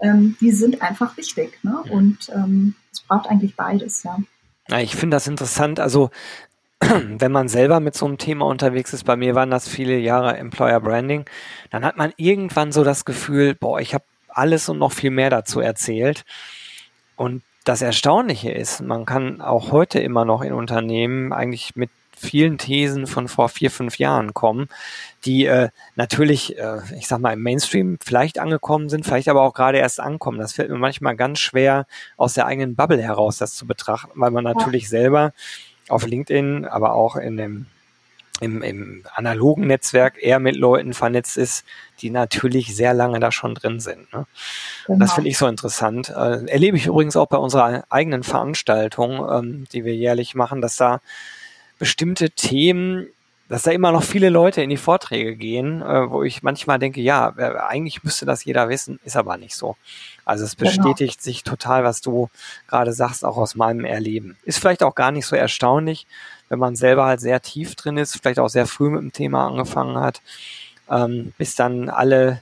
ähm, 0.03 0.37
die 0.39 0.51
sind 0.51 0.81
einfach 0.81 1.17
wichtig. 1.17 1.57
Ne? 1.63 1.83
Mhm. 1.85 1.91
Und 1.91 2.29
ähm, 2.35 2.75
es 2.91 3.01
braucht 3.01 3.27
eigentlich 3.27 3.55
beides, 3.55 4.03
ja. 4.03 4.19
Ja, 4.69 4.79
ich 4.79 4.95
finde 4.95 5.15
das 5.15 5.27
interessant. 5.27 5.79
Also 5.79 6.11
wenn 6.79 7.31
man 7.31 7.47
selber 7.47 7.79
mit 7.79 7.95
so 7.95 8.05
einem 8.05 8.19
Thema 8.19 8.45
unterwegs 8.45 8.93
ist, 8.93 9.03
bei 9.03 9.15
mir 9.15 9.33
waren 9.33 9.49
das 9.49 9.67
viele 9.67 9.97
Jahre 9.97 10.37
Employer 10.37 10.79
Branding, 10.79 11.25
dann 11.71 11.83
hat 11.83 11.97
man 11.97 12.13
irgendwann 12.17 12.71
so 12.71 12.83
das 12.83 13.03
Gefühl, 13.03 13.55
boah, 13.55 13.79
ich 13.79 13.93
habe 13.93 14.03
alles 14.29 14.69
und 14.69 14.77
noch 14.77 14.91
viel 14.91 15.11
mehr 15.11 15.29
dazu 15.29 15.59
erzählt. 15.59 16.23
Und 17.15 17.43
das 17.63 17.81
Erstaunliche 17.81 18.51
ist, 18.51 18.81
man 18.81 19.05
kann 19.05 19.41
auch 19.41 19.71
heute 19.71 19.99
immer 19.99 20.25
noch 20.25 20.41
in 20.41 20.53
Unternehmen 20.53 21.31
eigentlich 21.33 21.75
mit 21.75 21.89
vielen 22.21 22.57
Thesen 22.57 23.07
von 23.07 23.27
vor 23.27 23.49
vier, 23.49 23.71
fünf 23.71 23.97
Jahren 23.97 24.33
kommen, 24.33 24.69
die 25.25 25.45
äh, 25.45 25.69
natürlich, 25.95 26.57
äh, 26.57 26.79
ich 26.97 27.07
sag 27.07 27.19
mal, 27.19 27.33
im 27.33 27.41
Mainstream 27.41 27.97
vielleicht 28.03 28.37
angekommen 28.37 28.89
sind, 28.89 29.05
vielleicht 29.05 29.27
aber 29.27 29.41
auch 29.41 29.53
gerade 29.53 29.79
erst 29.79 29.99
ankommen. 29.99 30.39
Das 30.39 30.53
fällt 30.53 30.69
mir 30.69 30.77
manchmal 30.77 31.15
ganz 31.15 31.39
schwer, 31.39 31.87
aus 32.17 32.33
der 32.33 32.45
eigenen 32.45 32.75
Bubble 32.75 33.01
heraus 33.01 33.37
das 33.37 33.55
zu 33.55 33.65
betrachten, 33.65 34.11
weil 34.15 34.31
man 34.31 34.43
natürlich 34.43 34.87
selber 34.87 35.33
auf 35.89 36.05
LinkedIn, 36.05 36.65
aber 36.65 36.93
auch 36.93 37.15
in 37.15 37.37
dem 37.37 37.65
im, 38.41 38.63
im 38.63 39.03
analogen 39.13 39.67
Netzwerk 39.67 40.21
eher 40.21 40.39
mit 40.39 40.55
Leuten 40.55 40.93
vernetzt 40.93 41.37
ist, 41.37 41.63
die 42.01 42.09
natürlich 42.09 42.75
sehr 42.75 42.93
lange 42.93 43.19
da 43.19 43.31
schon 43.31 43.53
drin 43.53 43.79
sind. 43.79 44.11
Ne? 44.11 44.25
Genau. 44.87 44.99
Das 44.99 45.13
finde 45.13 45.29
ich 45.29 45.37
so 45.37 45.47
interessant. 45.47 46.09
Äh, 46.09 46.47
erlebe 46.47 46.75
ich 46.75 46.87
übrigens 46.87 47.15
auch 47.15 47.27
bei 47.27 47.37
unserer 47.37 47.83
eigenen 47.89 48.23
Veranstaltung, 48.23 49.25
ähm, 49.31 49.67
die 49.71 49.85
wir 49.85 49.95
jährlich 49.95 50.33
machen, 50.33 50.59
dass 50.59 50.75
da 50.75 51.01
bestimmte 51.77 52.31
Themen, 52.31 53.07
dass 53.47 53.61
da 53.61 53.71
immer 53.71 53.91
noch 53.91 54.03
viele 54.03 54.29
Leute 54.29 54.63
in 54.63 54.71
die 54.71 54.77
Vorträge 54.77 55.35
gehen, 55.35 55.83
äh, 55.83 56.09
wo 56.09 56.23
ich 56.23 56.41
manchmal 56.41 56.79
denke, 56.79 56.99
ja, 56.99 57.35
eigentlich 57.67 58.03
müsste 58.03 58.25
das 58.25 58.43
jeder 58.43 58.69
wissen, 58.69 58.99
ist 59.03 59.17
aber 59.17 59.37
nicht 59.37 59.55
so. 59.55 59.75
Also 60.25 60.45
es 60.45 60.57
genau. 60.57 60.71
bestätigt 60.71 61.19
genau. 61.19 61.23
sich 61.23 61.43
total, 61.43 61.83
was 61.83 62.01
du 62.01 62.31
gerade 62.67 62.91
sagst, 62.91 63.23
auch 63.23 63.37
aus 63.37 63.53
meinem 63.53 63.85
Erleben. 63.85 64.35
Ist 64.45 64.57
vielleicht 64.57 64.81
auch 64.81 64.95
gar 64.95 65.11
nicht 65.11 65.27
so 65.27 65.35
erstaunlich, 65.35 66.07
wenn 66.51 66.59
man 66.59 66.75
selber 66.75 67.05
halt 67.05 67.21
sehr 67.21 67.41
tief 67.41 67.75
drin 67.75 67.95
ist, 67.95 68.17
vielleicht 68.21 68.39
auch 68.39 68.49
sehr 68.49 68.67
früh 68.67 68.89
mit 68.89 69.01
dem 69.01 69.13
Thema 69.13 69.47
angefangen 69.47 69.97
hat, 69.97 70.21
ähm, 70.89 71.31
bis 71.37 71.55
dann 71.55 71.87
alle 71.87 72.41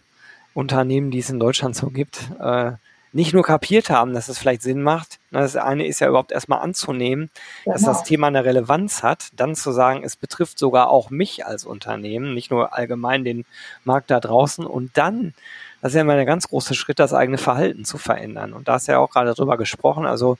Unternehmen, 0.56 1.12
die 1.12 1.20
es 1.20 1.30
in 1.30 1.40
Deutschland 1.40 1.76
so 1.76 1.92
gibt, 1.92 2.32
äh, 2.42 2.72
nicht 3.12 3.34
nur 3.34 3.44
kapiert 3.44 3.92
haben, 3.92 4.14
dass 4.14 4.28
es 4.28 4.40
vielleicht 4.40 4.64
Sinn 4.64 4.82
macht. 4.82 5.20
Das 5.30 5.56
eine 5.56 5.86
ist 5.86 6.00
ja 6.00 6.08
überhaupt 6.08 6.32
erstmal 6.32 6.62
anzunehmen, 6.62 7.30
genau. 7.64 7.76
dass 7.76 7.84
das 7.84 7.98
genau. 7.98 8.08
Thema 8.08 8.28
eine 8.28 8.46
Relevanz 8.46 9.04
hat, 9.04 9.28
dann 9.34 9.54
zu 9.54 9.72
sagen, 9.72 10.04
es 10.04 10.16
betrifft 10.16 10.58
sogar 10.58 10.90
auch 10.90 11.12
mich 11.12 11.46
als 11.46 11.64
Unternehmen, 11.64 12.34
nicht 12.34 12.50
nur 12.50 12.74
allgemein 12.74 13.24
den 13.24 13.46
Markt 13.84 14.10
da 14.10 14.20
draußen 14.20 14.66
und 14.66 14.98
dann 14.98 15.36
das 15.82 15.92
ist 15.92 15.96
ja 15.96 16.02
immer 16.02 16.16
ein 16.16 16.26
ganz 16.26 16.50
großer 16.50 16.74
Schritt, 16.74 17.00
das 17.00 17.14
eigene 17.14 17.38
Verhalten 17.38 17.86
zu 17.86 17.98
verändern. 17.98 18.52
Und 18.52 18.68
da 18.68 18.74
hast 18.74 18.90
du 18.90 18.92
ja 18.92 18.98
auch 18.98 19.12
gerade 19.12 19.34
drüber 19.34 19.58
gesprochen. 19.58 20.06
Also 20.06 20.38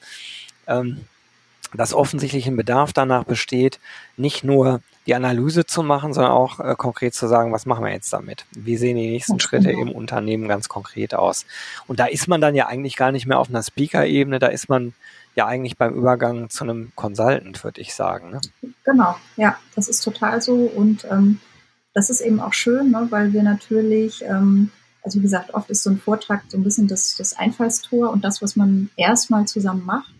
ähm, 0.68 1.06
dass 1.74 1.94
offensichtlich 1.94 2.48
ein 2.48 2.58
Bedarf 2.58 2.94
danach 2.94 3.24
besteht, 3.24 3.80
nicht 4.18 4.44
nur 4.44 4.82
die 5.06 5.16
Analyse 5.16 5.66
zu 5.66 5.82
machen, 5.82 6.14
sondern 6.14 6.34
auch 6.34 6.60
äh, 6.60 6.76
konkret 6.76 7.14
zu 7.14 7.28
sagen, 7.28 7.52
was 7.52 7.66
machen 7.66 7.84
wir 7.84 7.92
jetzt 7.92 8.14
damit? 8.14 8.46
Wie 8.52 8.78
sehen 8.78 8.98
die 8.98 9.10
nächsten 9.10 9.40
Schritte 9.40 9.72
im 9.72 9.92
Unternehmen 9.92 10.48
ganz 10.48 10.70
konkret 10.70 11.16
aus? 11.16 11.46
Und 11.88 12.00
da 12.00 12.06
ist 12.06 12.28
man 12.28 12.42
dann 12.42 12.56
ja 12.56 12.68
eigentlich 12.68 12.96
gar 12.96 13.12
nicht 13.12 13.26
mehr 13.26 13.40
auf 13.40 13.50
einer 13.50 13.64
Speaker-Ebene, 13.64 14.40
da 14.40 14.48
ist 14.48 14.70
man 14.70 14.94
ja 15.36 15.48
eigentlich 15.48 15.78
beim 15.78 15.94
Übergang 15.94 16.50
zu 16.50 16.64
einem 16.64 16.92
Consultant, 16.96 17.64
würde 17.64 17.82
ich 17.82 17.94
sagen. 17.94 18.32
Ne? 18.32 18.42
Genau, 18.84 19.16
ja, 19.38 19.58
das 19.76 19.88
ist 19.88 20.02
total 20.02 20.42
so 20.42 20.54
und 20.54 21.06
ähm, 21.10 21.40
das 21.94 22.10
ist 22.10 22.22
eben 22.22 22.40
auch 22.40 22.54
schön, 22.54 22.92
ne, 22.92 23.08
weil 23.10 23.34
wir 23.34 23.44
natürlich, 23.44 24.24
ähm, 24.24 24.72
also 25.04 25.20
wie 25.20 25.24
gesagt, 25.24 25.54
oft 25.54 25.70
ist 25.70 25.84
so 25.84 25.90
ein 25.90 25.98
Vortrag 25.98 26.44
so 26.50 26.58
ein 26.58 26.64
bisschen 26.64 26.88
das, 26.88 27.16
das 27.18 27.38
Einfallstor 27.38 28.12
und 28.12 28.24
das, 28.24 28.42
was 28.42 28.56
man 28.56 28.90
erstmal 28.96 29.46
zusammen 29.46 29.86
macht. 29.86 30.14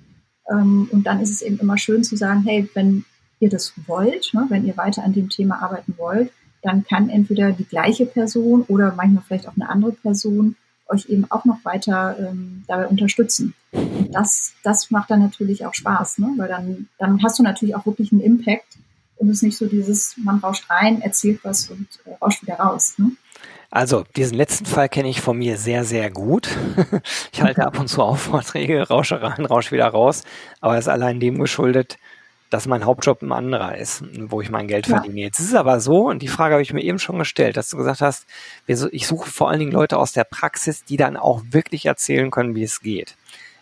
Ähm, 0.50 0.90
und 0.92 1.04
dann 1.06 1.22
ist 1.22 1.32
es 1.32 1.42
eben 1.42 1.60
immer 1.60 1.78
schön 1.78 2.04
zu 2.04 2.16
sagen, 2.16 2.44
hey, 2.46 2.70
wenn 2.74 3.06
ihr 3.40 3.50
das 3.50 3.74
wollt, 3.88 4.34
ne, 4.34 4.46
wenn 4.50 4.66
ihr 4.66 4.78
weiter 4.78 5.04
an 5.04 5.14
dem 5.14 5.30
Thema 5.30 5.62
arbeiten 5.62 5.96
wollt, 5.98 6.32
dann 6.62 6.84
kann 6.84 7.10
entweder 7.10 7.52
die 7.52 7.66
gleiche 7.66 8.06
Person 8.06 8.64
oder 8.64 8.94
manchmal 8.96 9.24
vielleicht 9.26 9.48
auch 9.48 9.56
eine 9.56 9.70
andere 9.70 9.94
Person 9.94 10.56
euch 10.90 11.08
eben 11.08 11.30
auch 11.30 11.46
noch 11.46 11.64
weiter 11.64 12.18
ähm, 12.20 12.64
dabei 12.68 12.88
unterstützen. 12.88 13.54
Und 13.72 14.14
das, 14.14 14.54
das 14.64 14.92
macht 14.92 15.12
dann 15.12 15.22
natürlich 15.22 15.66
auch 15.66 15.74
Spaß, 15.74 16.18
ne? 16.18 16.34
weil 16.38 16.50
dann, 16.50 16.88
dann 16.98 17.22
hast 17.24 17.40
du 17.40 17.44
natürlich 17.44 17.76
auch 17.76 17.86
wirklich 17.86 18.12
einen 18.12 18.22
Impact 18.22 18.78
und 19.18 19.30
es 19.30 19.38
ist 19.38 19.44
nicht 19.44 19.58
so 19.58 19.68
dieses, 19.68 20.16
man 20.18 20.40
rauscht 20.40 20.70
rein, 20.70 21.02
erzählt 21.02 21.42
was 21.44 21.70
und 21.70 21.88
äh, 22.06 22.16
rauscht 22.22 22.42
wieder 22.42 22.56
raus. 22.56 22.96
Ne? 22.98 23.12
Also, 23.72 24.04
diesen 24.16 24.36
letzten 24.36 24.66
Fall 24.66 24.90
kenne 24.90 25.10
ich 25.10 25.22
von 25.22 25.38
mir 25.38 25.58
sehr, 25.58 25.84
sehr 25.84 26.10
gut. 26.10 26.50
Ich 27.32 27.42
halte 27.42 27.66
ab 27.66 27.80
und 27.80 27.88
zu 27.88 28.02
auch 28.02 28.18
Vorträge, 28.18 28.88
rausche 28.88 29.22
rein, 29.22 29.46
rausche 29.46 29.72
wieder 29.72 29.88
raus, 29.88 30.24
aber 30.60 30.74
es 30.78 30.86
ist 30.86 30.90
allein 30.90 31.20
dem 31.20 31.40
geschuldet, 31.40 31.98
dass 32.50 32.68
mein 32.68 32.84
Hauptjob 32.84 33.22
ein 33.22 33.32
anderer 33.32 33.78
ist, 33.78 34.04
wo 34.30 34.42
ich 34.42 34.50
mein 34.50 34.68
Geld 34.68 34.88
ja. 34.88 34.96
verdiene. 34.96 35.22
Jetzt 35.22 35.40
ist 35.40 35.50
es 35.50 35.54
aber 35.56 35.80
so, 35.80 36.10
und 36.10 36.22
die 36.22 36.28
Frage 36.28 36.56
habe 36.56 36.64
ich 36.64 36.74
mir 36.74 36.82
eben 36.82 37.00
schon 37.00 37.20
gestellt, 37.20 37.58
dass 37.58 37.70
du 37.70 37.78
gesagt 37.78 38.02
hast, 38.02 38.26
ich 38.68 39.08
suche 39.08 39.30
vor 39.30 39.50
allen 39.50 39.60
Dingen 39.60 39.72
Leute 39.72 39.98
aus 39.98 40.14
der 40.14 40.24
Praxis, 40.24 40.84
die 40.84 40.98
dann 40.98 41.16
auch 41.16 41.44
wirklich 41.52 41.86
erzählen 41.86 42.32
können, 42.32 42.56
wie 42.56 42.64
es 42.64 42.82
geht. 42.82 43.16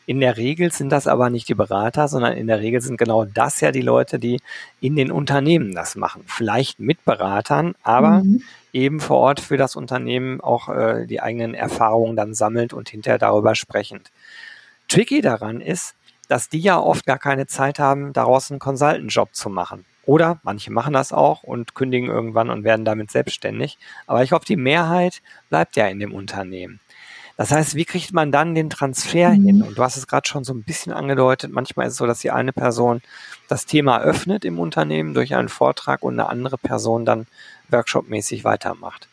In 0.08 0.22
der 0.22 0.38
Regel 0.38 0.72
sind 0.72 0.90
das 0.90 1.06
aber 1.06 1.30
nicht 1.30 1.50
die 1.50 1.54
Berater, 1.54 2.08
sondern 2.08 2.32
in 2.38 2.48
der 2.48 2.62
Regel 2.62 2.80
sind 2.80 2.96
genau 2.96 3.26
das 3.26 3.60
ja 3.60 3.74
die 3.74 3.82
Leute, 3.82 4.20
die 4.20 4.40
in 4.80 4.96
den 4.96 5.12
Unternehmen 5.12 5.76
das 5.76 5.98
machen. 5.98 6.24
Vielleicht 6.26 6.80
mit 6.80 7.04
Beratern, 7.04 7.76
aber 7.84 8.24
mhm. 8.24 8.42
eben 8.72 9.02
vor 9.02 9.18
Ort 9.18 9.42
für 9.42 9.58
das 9.58 9.76
Unternehmen 9.76 10.40
auch 10.40 10.70
äh, 10.70 11.06
die 11.08 11.22
eigenen 11.22 11.54
Erfahrungen 11.54 12.16
dann 12.16 12.34
sammelt 12.34 12.72
und 12.72 12.88
hinterher 12.88 13.20
darüber 13.20 13.54
sprechend. 13.54 14.10
Tricky 14.88 15.20
daran 15.20 15.60
ist, 15.60 15.94
dass 16.30 16.48
die 16.48 16.60
ja 16.60 16.80
oft 16.80 17.06
gar 17.06 17.20
keine 17.20 17.46
Zeit 17.46 17.78
haben, 17.78 18.14
daraus 18.14 18.50
einen 18.50 18.62
Consultant-Job 18.62 19.36
zu 19.36 19.50
machen. 19.50 19.84
Oder 20.06 20.40
manche 20.44 20.72
machen 20.72 20.94
das 20.94 21.12
auch 21.12 21.44
und 21.44 21.76
kündigen 21.76 22.08
irgendwann 22.08 22.50
und 22.50 22.64
werden 22.64 22.86
damit 22.86 23.12
selbstständig. 23.12 23.78
Aber 24.08 24.24
ich 24.24 24.30
glaube, 24.30 24.46
die 24.46 24.56
Mehrheit 24.56 25.22
bleibt 25.50 25.76
ja 25.76 25.88
in 25.88 26.00
dem 26.00 26.14
Unternehmen. 26.14 26.80
Das 27.38 27.52
heißt, 27.52 27.76
wie 27.76 27.86
kriegt 27.86 28.14
man 28.14 28.32
dann 28.32 28.56
den 28.56 28.72
Transfer 28.72 29.30
mhm. 29.30 29.46
hin? 29.46 29.62
Und 29.62 29.78
du 29.78 29.84
hast 29.84 29.96
es 29.96 30.08
gerade 30.08 30.28
schon 30.28 30.44
so 30.44 30.54
ein 30.54 30.64
bisschen 30.64 30.92
angedeutet. 30.92 31.52
Manchmal 31.52 31.86
ist 31.86 31.94
es 31.94 32.00
so, 32.00 32.08
dass 32.08 32.20
die 32.20 32.32
eine 32.32 32.52
Person 32.52 33.02
das 33.48 33.66
Thema 33.66 34.02
öffnet 34.02 34.44
im 34.44 34.60
Unternehmen 34.60 35.14
durch 35.14 35.36
einen 35.36 35.48
Vortrag 35.48 36.04
und 36.04 36.14
eine 36.20 36.30
andere 36.30 36.58
Person 36.58 37.06
dann 37.06 37.28
workshopmäßig 37.70 38.44
weitermacht. 38.44 39.08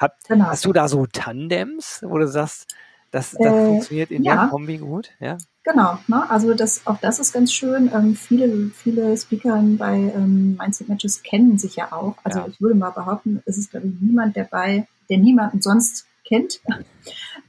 Hat, 0.00 0.14
genau. 0.28 0.46
Hast 0.46 0.64
du 0.64 0.72
da 0.72 0.88
so 0.88 1.06
Tandems, 1.06 2.00
wo 2.04 2.18
du 2.18 2.26
sagst, 2.26 2.74
das, 3.12 3.32
das 3.32 3.40
äh, 3.40 3.66
funktioniert 3.66 4.10
in 4.10 4.24
ja. 4.24 4.34
der 4.34 4.48
Kombi 4.48 4.78
gut? 4.78 5.10
Ja. 5.20 5.38
Genau, 5.62 5.98
ne? 6.08 6.28
also 6.28 6.54
das, 6.54 6.86
auch 6.86 6.98
das 6.98 7.18
ist 7.20 7.32
ganz 7.32 7.52
schön. 7.52 7.90
Ähm, 7.94 8.16
viele, 8.16 8.70
viele 8.70 9.16
Speaker 9.16 9.62
bei 9.78 9.94
ähm, 9.94 10.56
Mindset 10.56 10.88
Matches 10.88 11.22
kennen 11.22 11.58
sich 11.58 11.76
ja 11.76 11.92
auch. 11.92 12.16
Also 12.24 12.40
ja. 12.40 12.46
ich 12.48 12.60
würde 12.60 12.76
mal 12.76 12.90
behaupten, 12.90 13.42
es 13.46 13.58
ist 13.58 13.70
glaube 13.70 13.88
ich 13.88 13.94
niemand 14.00 14.36
dabei, 14.36 14.86
der 15.08 15.18
niemanden 15.18 15.60
sonst 15.60 16.06
kennt. 16.30 16.60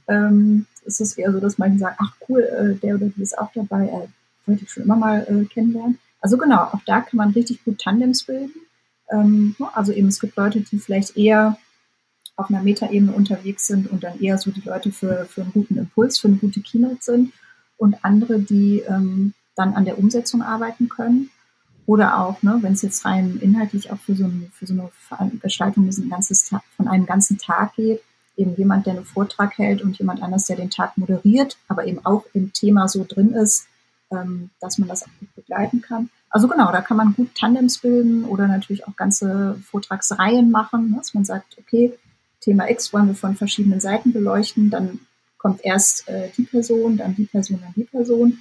ähm, 0.08 0.66
es 0.84 1.00
ist 1.00 1.16
eher 1.16 1.32
so, 1.32 1.40
dass 1.40 1.58
manche 1.58 1.78
sagen, 1.78 1.96
ach 1.98 2.14
cool, 2.28 2.42
äh, 2.42 2.74
der 2.74 2.96
oder 2.96 3.06
die 3.06 3.22
ist 3.22 3.38
auch 3.38 3.50
dabei, 3.54 3.86
äh, 3.86 4.08
wollte 4.46 4.64
ich 4.64 4.70
schon 4.70 4.82
immer 4.82 4.96
mal 4.96 5.26
äh, 5.28 5.44
kennenlernen. 5.46 5.98
Also 6.20 6.36
genau, 6.36 6.64
auch 6.64 6.82
da 6.86 7.00
kann 7.00 7.16
man 7.16 7.30
richtig 7.30 7.64
gut 7.64 7.80
Tandems 7.80 8.24
bilden. 8.24 8.52
Ähm, 9.10 9.54
ne? 9.58 9.68
also 9.74 9.92
eben, 9.92 10.08
es 10.08 10.20
gibt 10.20 10.36
Leute, 10.36 10.60
die 10.60 10.78
vielleicht 10.78 11.16
eher 11.16 11.56
auf 12.36 12.50
einer 12.50 12.62
Metaebene 12.62 13.12
unterwegs 13.12 13.66
sind 13.66 13.90
und 13.90 14.02
dann 14.02 14.20
eher 14.20 14.38
so 14.38 14.50
die 14.50 14.66
Leute 14.66 14.90
für, 14.90 15.26
für 15.26 15.42
einen 15.42 15.52
guten 15.52 15.76
Impuls, 15.78 16.18
für 16.18 16.28
eine 16.28 16.38
gute 16.38 16.60
Keynote 16.60 16.98
sind 17.00 17.32
und 17.76 18.04
andere, 18.04 18.40
die 18.40 18.80
ähm, 18.80 19.34
dann 19.54 19.74
an 19.74 19.84
der 19.84 19.98
Umsetzung 19.98 20.42
arbeiten 20.42 20.88
können. 20.88 21.30
Oder 21.84 22.20
auch, 22.20 22.42
ne, 22.42 22.58
wenn 22.60 22.74
es 22.74 22.82
jetzt 22.82 23.04
rein 23.04 23.38
inhaltlich 23.40 23.90
auch 23.90 23.98
für 23.98 24.14
so, 24.14 24.24
ein, 24.24 24.50
für 24.54 24.66
so 24.66 24.90
eine 25.18 25.30
Gestaltung 25.42 25.88
ein 25.88 26.08
ganzes 26.08 26.48
von 26.48 26.88
einem 26.88 27.06
ganzen 27.06 27.38
Tag 27.38 27.74
geht, 27.74 28.00
eben 28.36 28.56
jemand, 28.56 28.86
der 28.86 28.94
einen 28.94 29.04
Vortrag 29.04 29.58
hält 29.58 29.82
und 29.82 29.98
jemand 29.98 30.22
anders, 30.22 30.46
der 30.46 30.56
den 30.56 30.70
Tag 30.70 30.96
moderiert, 30.96 31.58
aber 31.68 31.86
eben 31.86 32.04
auch 32.04 32.24
im 32.32 32.52
Thema 32.52 32.88
so 32.88 33.04
drin 33.06 33.32
ist, 33.32 33.66
ähm, 34.10 34.50
dass 34.60 34.78
man 34.78 34.88
das 34.88 35.02
auch 35.02 35.10
gut 35.20 35.34
begleiten 35.34 35.82
kann. 35.82 36.10
Also 36.30 36.48
genau, 36.48 36.72
da 36.72 36.80
kann 36.80 36.96
man 36.96 37.14
gut 37.14 37.34
Tandems 37.34 37.78
bilden 37.78 38.24
oder 38.24 38.48
natürlich 38.48 38.86
auch 38.86 38.96
ganze 38.96 39.56
Vortragsreihen 39.70 40.50
machen, 40.50 40.90
ne, 40.90 40.96
dass 40.96 41.14
man 41.14 41.24
sagt, 41.24 41.58
okay, 41.58 41.92
Thema 42.40 42.70
X 42.70 42.92
wollen 42.92 43.06
wir 43.06 43.14
von 43.14 43.36
verschiedenen 43.36 43.80
Seiten 43.80 44.12
beleuchten, 44.12 44.70
dann 44.70 45.00
kommt 45.38 45.60
erst 45.64 46.08
äh, 46.08 46.30
die 46.36 46.44
Person, 46.44 46.96
dann 46.96 47.14
die 47.14 47.26
Person, 47.26 47.60
dann 47.62 47.72
die 47.74 47.84
Person 47.84 48.38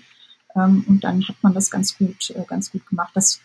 ähm, 0.55 0.85
und 0.87 1.03
dann 1.03 1.27
hat 1.27 1.35
man 1.41 1.53
das 1.53 1.69
ganz 1.69 1.97
gut, 1.97 2.31
äh, 2.31 2.43
ganz 2.47 2.71
gut 2.71 2.85
gemacht. 2.87 3.11
Das 3.13 3.41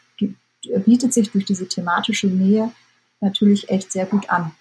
bietet 0.84 1.12
sich 1.12 1.30
durch 1.30 1.44
diese 1.44 1.68
thematische 1.68 2.26
Nähe 2.26 2.72
natürlich 3.20 3.68
echt 3.68 3.92
sehr 3.92 4.06
gut 4.06 4.30
an. 4.30 4.52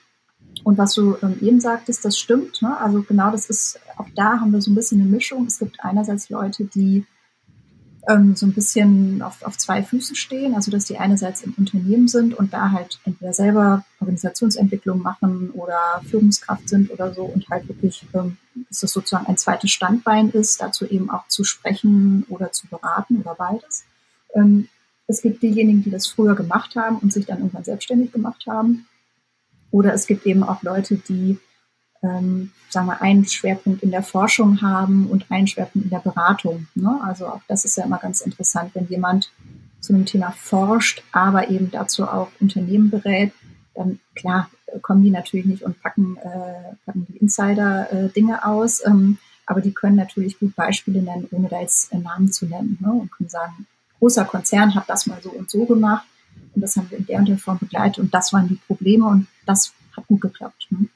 Und 0.66 0.80
was 0.80 0.96
du 0.96 1.16
ähm, 1.22 1.38
eben 1.42 1.60
sagtest, 1.60 2.04
das 2.04 2.18
stimmt. 2.18 2.64
Ne? 2.64 2.76
Also 2.80 3.04
genau 3.04 3.30
das 3.30 3.52
ist, 3.52 3.80
auch 3.98 4.08
da 4.16 4.40
haben 4.40 4.52
wir 4.52 4.62
so 4.62 4.72
ein 4.72 4.76
bisschen 4.76 5.00
eine 5.00 5.08
Mischung. 5.08 5.46
Es 5.46 5.60
gibt 5.60 5.78
einerseits 5.86 6.32
Leute, 6.32 6.66
die 6.66 7.06
ähm, 8.08 8.36
so 8.36 8.48
ein 8.48 8.54
bisschen 8.54 9.22
auf, 9.22 9.44
auf 9.44 9.60
zwei 9.60 9.84
Füßen 9.84 10.16
stehen, 10.16 10.56
also 10.56 10.72
dass 10.72 10.86
die 10.86 10.98
einerseits 10.98 11.44
im 11.44 11.54
Unternehmen 11.56 12.08
sind 12.08 12.34
und 12.34 12.52
da 12.52 12.72
halt 12.72 13.00
entweder 13.06 13.32
selber 13.32 13.86
Organisationsentwicklung 14.00 15.04
machen 15.04 15.52
oder 15.52 16.02
Führungskraft 16.10 16.68
sind 16.68 16.90
oder 16.90 17.14
so 17.14 17.26
und 17.26 17.48
halt 17.48 17.68
wirklich, 17.68 18.04
ähm, 18.16 18.38
dass 18.68 18.80
das 18.80 18.92
sozusagen 18.92 19.28
ein 19.28 19.38
zweites 19.38 19.70
Standbein 19.70 20.32
ist, 20.32 20.62
dazu 20.62 20.88
eben 20.88 21.12
auch 21.12 21.28
zu 21.28 21.44
sprechen 21.44 22.26
oder 22.28 22.52
zu 22.52 22.66
beraten 22.66 23.18
oder 23.18 23.36
beides. 23.36 23.84
Ähm, 24.34 24.68
es 25.06 25.22
gibt 25.22 25.44
diejenigen, 25.44 25.84
die 25.84 25.92
das 25.92 26.08
früher 26.08 26.34
gemacht 26.34 26.76
haben 26.76 26.98
und 26.98 27.14
sich 27.14 27.28
dann 27.28 27.38
irgendwann 27.38 27.64
selbstständig 27.64 28.12
gemacht 28.12 28.46
haben. 28.48 28.88
Oder 29.76 29.94
es 29.94 30.08
gibt 30.08 30.26
eben 30.26 30.42
auch 30.42 30.64
Leute, 30.64 30.96
die 30.96 31.38
ähm, 32.02 32.52
sagen 32.70 32.88
wir, 32.88 33.02
einen 33.02 33.26
Schwerpunkt 33.26 33.84
in 33.84 33.92
der 33.92 34.04
Forschung 34.04 34.62
haben 34.62 35.08
und 35.08 35.30
einen 35.30 35.48
Schwerpunkt 35.48 35.84
in 35.84 35.90
der 35.90 36.00
Beratung. 36.00 36.68
Ne? 36.76 36.98
Also 37.04 37.28
auch 37.28 37.42
das 37.50 37.66
ist 37.66 37.76
ja 37.76 37.84
immer 37.84 37.98
ganz 37.98 38.22
interessant, 38.22 38.72
wenn 38.74 38.88
jemand 38.88 39.34
zu 39.82 39.94
einem 39.94 40.06
Thema 40.06 40.32
forscht, 40.32 41.04
aber 41.12 41.50
eben 41.50 41.72
dazu 41.72 42.08
auch 42.08 42.30
Unternehmen 42.40 42.90
berät, 42.90 43.34
dann 43.74 44.00
klar 44.16 44.50
kommen 44.82 45.04
die 45.04 45.12
natürlich 45.12 45.46
nicht 45.46 45.64
und 45.64 45.82
packen, 45.82 46.16
äh, 46.24 46.76
packen 46.86 47.06
die 47.10 47.18
Insider-Dinge 47.18 48.36
äh, 48.36 48.46
aus, 48.46 48.82
ähm, 48.86 49.18
aber 49.46 49.60
die 49.60 49.74
können 49.74 49.98
natürlich 49.98 50.40
gut 50.40 50.56
Beispiele 50.56 51.02
nennen, 51.02 51.28
ohne 51.32 51.50
da 51.50 51.60
jetzt 51.60 51.92
äh, 51.92 51.98
Namen 51.98 52.32
zu 52.32 52.46
nennen 52.46 52.78
ne? 52.80 52.94
und 52.94 53.12
können 53.12 53.30
sagen, 53.30 53.68
großer 54.00 54.24
Konzern 54.24 54.74
hat 54.74 54.86
das 54.88 55.06
mal 55.06 55.20
so 55.22 55.32
und 55.32 55.50
so 55.50 55.66
gemacht 55.66 56.08
und 56.54 56.62
das 56.62 56.76
haben 56.76 56.90
wir 56.90 56.98
in 56.98 57.06
der 57.06 57.20
und 57.20 57.30
der 57.30 57.38
Form 57.38 57.60
begleitet 57.60 58.00
und 58.00 58.14
das 58.14 58.34
waren 58.34 58.48
die 58.48 58.60
Probleme 58.68 59.06
und 59.06 59.28
das 59.46 59.74
hat 59.96 60.08
gut 60.08 60.22
geklappt. 60.22 60.68
Ne? 60.70 60.88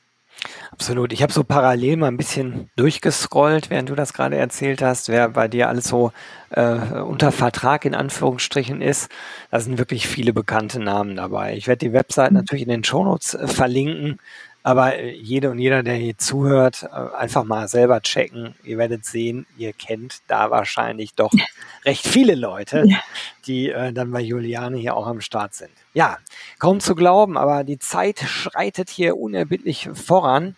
Absolut. 0.72 1.12
Ich 1.12 1.22
habe 1.22 1.34
so 1.34 1.44
parallel 1.44 1.98
mal 1.98 2.08
ein 2.08 2.18
bisschen 2.18 2.70
durchgescrollt, 2.76 3.70
während 3.70 3.90
du 3.90 3.96
das 3.96 4.14
gerade 4.14 4.38
erzählt 4.38 4.82
hast, 4.82 5.10
wer 5.10 5.30
bei 5.30 5.48
dir 5.48 5.68
alles 5.68 5.86
so 5.86 6.12
äh, 6.52 6.76
unter 7.02 7.32
Vertrag 7.32 7.86
in 7.86 7.96
Anführungsstrichen 7.96 8.82
ist. 8.82 9.12
Da 9.52 9.60
sind 9.60 9.78
wirklich 9.78 10.08
viele 10.08 10.32
bekannte 10.32 10.80
Namen 10.80 11.16
dabei. 11.16 11.56
Ich 11.58 11.68
werde 11.68 11.86
die 11.86 11.94
Website 11.94 12.32
mhm. 12.32 12.38
natürlich 12.38 12.64
in 12.64 12.70
den 12.70 12.84
Shownotes 12.84 13.34
äh, 13.34 13.48
verlinken. 13.48 14.20
Aber 14.62 14.96
äh, 14.96 15.12
jede 15.12 15.52
und 15.52 15.60
jeder, 15.60 15.84
der 15.84 15.96
hier 15.96 16.18
zuhört, 16.18 16.84
äh, 16.84 17.16
einfach 17.16 17.44
mal 17.44 17.68
selber 17.68 18.02
checken. 18.02 18.56
Ihr 18.64 18.78
werdet 18.78 19.06
sehen, 19.06 19.46
ihr 19.58 19.74
kennt 19.74 20.20
da 20.28 20.52
wahrscheinlich 20.52 21.14
doch 21.16 21.32
recht 21.86 22.06
viele 22.06 22.36
Leute, 22.36 22.84
ja. 22.86 23.00
die 23.46 23.70
äh, 23.70 23.94
dann 23.94 24.12
bei 24.12 24.22
Juliane 24.22 24.78
hier 24.78 24.96
auch 24.96 25.08
am 25.08 25.22
Start 25.22 25.54
sind. 25.54 25.72
Ja, 25.94 26.18
kaum 26.60 26.80
zu 26.80 26.96
glauben, 26.96 27.38
aber 27.38 27.64
die 27.64 27.80
Zeit 27.80 28.20
schreitet 28.20 28.90
hier 28.90 29.18
unerbittlich 29.18 29.90
voran. 29.94 30.56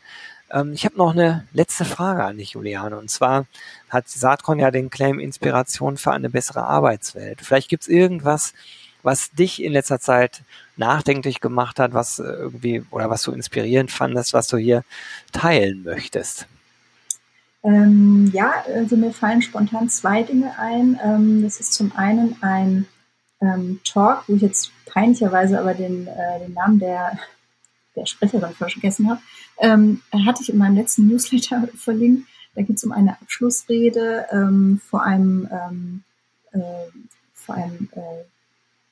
Ähm, 0.51 0.73
ich 0.73 0.85
habe 0.85 0.97
noch 0.97 1.11
eine 1.11 1.47
letzte 1.53 1.85
Frage 1.85 2.23
an 2.23 2.37
dich, 2.37 2.51
Juliane. 2.51 2.97
Und 2.97 3.09
zwar 3.09 3.45
hat 3.89 4.09
Saatkorn 4.09 4.59
ja 4.59 4.71
den 4.71 4.89
Claim 4.89 5.19
Inspiration 5.19 5.97
für 5.97 6.11
eine 6.11 6.29
bessere 6.29 6.63
Arbeitswelt. 6.63 7.41
Vielleicht 7.41 7.69
gibt 7.69 7.83
es 7.83 7.89
irgendwas, 7.89 8.53
was 9.03 9.31
dich 9.31 9.61
in 9.61 9.73
letzter 9.73 9.99
Zeit 9.99 10.43
nachdenklich 10.77 11.39
gemacht 11.39 11.79
hat, 11.79 11.93
was 11.93 12.19
äh, 12.19 12.23
irgendwie 12.23 12.83
oder 12.91 13.09
was 13.09 13.23
du 13.23 13.31
inspirierend 13.31 13.91
fandest, 13.91 14.33
was 14.33 14.47
du 14.47 14.57
hier 14.57 14.83
teilen 15.31 15.83
möchtest. 15.83 16.47
Ähm, 17.63 18.31
ja, 18.33 18.53
also 18.73 18.97
mir 18.97 19.13
fallen 19.13 19.41
spontan 19.41 19.89
zwei 19.89 20.23
Dinge 20.23 20.57
ein. 20.57 20.99
Ähm, 21.03 21.43
das 21.43 21.59
ist 21.59 21.73
zum 21.73 21.95
einen 21.95 22.35
ein 22.41 22.87
ähm, 23.41 23.79
Talk, 23.83 24.23
wo 24.27 24.35
ich 24.35 24.41
jetzt 24.41 24.71
peinlicherweise 24.85 25.59
aber 25.59 25.73
den, 25.73 26.07
äh, 26.07 26.39
den 26.39 26.53
Namen 26.53 26.79
der, 26.79 27.17
der 27.95 28.05
Sprecherin 28.05 28.53
vergessen 28.53 29.09
habe, 29.09 29.21
ähm, 29.59 30.01
hatte 30.25 30.41
ich 30.41 30.49
in 30.49 30.57
meinem 30.57 30.75
letzten 30.75 31.07
Newsletter 31.07 31.67
verlinkt. 31.75 32.27
Da 32.55 32.63
geht 32.63 32.77
es 32.77 32.83
um 32.83 32.91
eine 32.91 33.13
Abschlussrede 33.21 34.25
ähm, 34.31 34.81
vor 34.89 35.03
einem, 35.03 35.47
ähm, 35.51 36.03
äh, 36.51 36.59
vor 37.33 37.55
einem 37.55 37.89
äh, 37.93 38.23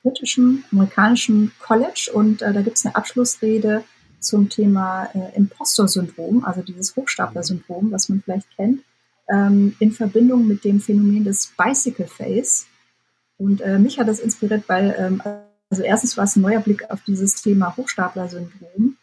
britischen, 0.02 0.64
amerikanischen 0.72 1.52
College 1.60 2.10
und 2.12 2.42
äh, 2.42 2.52
da 2.52 2.62
gibt 2.62 2.78
es 2.78 2.86
eine 2.86 2.96
Abschlussrede 2.96 3.84
zum 4.20 4.48
Thema 4.48 5.04
äh, 5.14 5.36
Impostor-Syndrom, 5.36 6.44
also 6.44 6.62
dieses 6.62 6.94
Hochstapler-Syndrom, 6.96 7.90
was 7.90 8.08
man 8.08 8.22
vielleicht 8.22 8.48
kennt, 8.56 8.82
ähm, 9.30 9.74
in 9.78 9.92
Verbindung 9.92 10.46
mit 10.46 10.64
dem 10.64 10.80
Phänomen 10.80 11.24
des 11.24 11.52
Bicycle 11.56 12.06
Face. 12.06 12.66
Und 13.38 13.60
äh, 13.62 13.78
mich 13.78 13.98
hat 13.98 14.08
das 14.08 14.20
inspiriert, 14.20 14.64
weil, 14.68 14.94
ähm, 14.98 15.22
also 15.70 15.82
erstens 15.82 16.16
war 16.16 16.24
es 16.24 16.36
ein 16.36 16.42
neuer 16.42 16.60
Blick 16.60 16.90
auf 16.90 17.02
dieses 17.06 17.40
Thema 17.40 17.76
Hochstapler-Syndrom. 17.76 18.96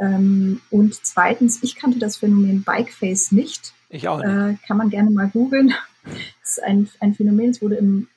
Ähm, 0.00 0.60
und 0.70 0.94
zweitens, 1.02 1.62
ich 1.62 1.76
kannte 1.76 1.98
das 1.98 2.18
Phänomen 2.18 2.62
Bike 2.62 2.92
Face 2.92 3.32
nicht. 3.32 3.72
Ich 3.88 4.06
auch 4.08 4.18
nicht. 4.18 4.28
Äh, 4.28 4.66
kann 4.66 4.76
man 4.76 4.90
gerne 4.90 5.10
mal 5.10 5.28
googeln. 5.28 5.72
Es 6.42 6.52
ist 6.52 6.62
ein, 6.62 6.88
ein 7.00 7.12
Phänomen, 7.12 7.50
es 7.50 7.60
wurde 7.60 7.74
im 7.74 8.08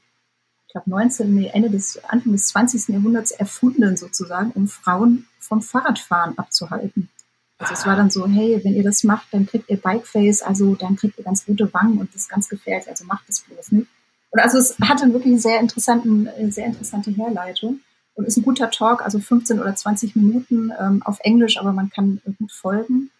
ich 0.71 0.73
glaube 0.73 0.89
19, 0.89 1.35
nee, 1.35 1.51
Ende 1.53 1.69
des, 1.69 2.01
Anfang 2.05 2.31
des 2.31 2.47
20. 2.47 2.95
Jahrhunderts 2.95 3.31
erfunden 3.31 3.97
sozusagen, 3.97 4.51
um 4.51 4.69
Frauen 4.69 5.27
vom 5.37 5.61
Fahrradfahren 5.61 6.37
abzuhalten. 6.37 7.09
Also 7.57 7.73
es 7.73 7.85
war 7.85 7.97
dann 7.97 8.09
so, 8.09 8.25
hey, 8.25 8.61
wenn 8.63 8.75
ihr 8.75 8.83
das 8.83 9.03
macht, 9.03 9.27
dann 9.33 9.45
kriegt 9.47 9.69
ihr 9.69 9.75
Bikeface, 9.75 10.41
also 10.41 10.75
dann 10.75 10.95
kriegt 10.95 11.17
ihr 11.17 11.25
ganz 11.25 11.45
rote 11.45 11.73
Wangen 11.73 11.97
und 11.97 12.13
das 12.13 12.21
ist 12.21 12.29
ganz 12.29 12.47
gefährlich, 12.47 12.87
also 12.87 13.03
macht 13.03 13.27
das 13.27 13.41
bloß 13.41 13.73
nicht. 13.73 13.87
Und 14.29 14.39
also 14.39 14.57
es 14.59 14.77
hatte 14.79 15.11
wirklich 15.11 15.33
eine 15.33 15.41
sehr 15.41 15.59
interessanten, 15.59 16.29
sehr 16.53 16.67
interessante 16.67 17.11
Herleitung 17.11 17.81
und 18.13 18.25
ist 18.25 18.37
ein 18.37 18.43
guter 18.43 18.71
Talk, 18.71 19.03
also 19.03 19.19
15 19.19 19.59
oder 19.59 19.75
20 19.75 20.15
Minuten 20.15 20.71
ähm, 20.79 21.03
auf 21.03 21.19
Englisch, 21.19 21.59
aber 21.59 21.73
man 21.73 21.89
kann 21.89 22.21
gut 22.39 22.53
folgen. 22.53 23.11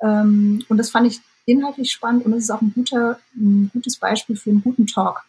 Ähm, 0.00 0.64
und 0.70 0.78
das 0.78 0.88
fand 0.88 1.06
ich 1.08 1.20
inhaltlich 1.44 1.92
spannend 1.92 2.24
und 2.24 2.32
es 2.32 2.44
ist 2.44 2.50
auch 2.50 2.62
ein 2.62 2.72
guter, 2.74 3.20
ein 3.36 3.68
gutes 3.74 3.98
Beispiel 3.98 4.34
für 4.34 4.48
einen 4.48 4.62
guten 4.62 4.86
Talk. 4.86 5.26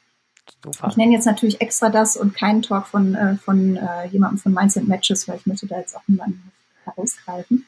Super. 0.64 0.88
Ich 0.90 0.98
nenne 0.98 1.14
jetzt 1.14 1.26
natürlich 1.26 1.62
extra 1.62 1.90
das 1.90 2.18
und 2.18 2.36
keinen 2.36 2.62
Talk 2.62 2.88
von, 2.88 3.16
äh, 3.16 3.38
von 3.38 3.78
äh, 3.78 4.08
jemandem 4.08 4.40
von 4.40 4.54
Mindset 4.54 4.88
Matches, 4.88 5.28
weil 5.28 5.38
ich 5.38 5.46
möchte 5.46 5.68
da 5.68 5.78
jetzt 5.78 5.96
auch 5.96 6.08
niemanden 6.08 6.52
herausgreifen. 6.84 7.66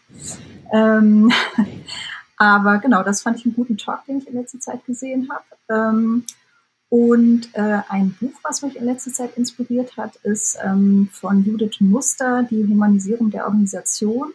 Ähm, 0.74 1.32
aber 2.38 2.80
genau, 2.80 3.04
das 3.04 3.22
fand 3.22 3.38
ich 3.38 3.46
einen 3.46 3.56
guten 3.56 3.78
Talk, 3.78 4.06
den 4.06 4.20
ich 4.20 4.28
in 4.28 4.36
letzter 4.36 4.60
Zeit 4.60 4.86
gesehen 4.86 5.30
habe. 5.30 5.44
Ähm, 5.70 6.26
und 6.90 7.50
äh, 7.54 7.82
ein 7.88 8.16
Buch, 8.20 8.34
was 8.42 8.64
mich 8.64 8.76
in 8.76 8.86
letzter 8.86 9.12
Zeit 9.12 9.38
inspiriert 9.38 9.96
hat, 9.96 10.16
ist 10.24 10.58
ähm, 10.64 11.10
von 11.12 11.46
Judith 11.46 11.80
Muster, 11.80 12.44
Die 12.50 12.64
Humanisierung 12.64 13.30
der 13.30 13.46
Organisation. 13.46 14.34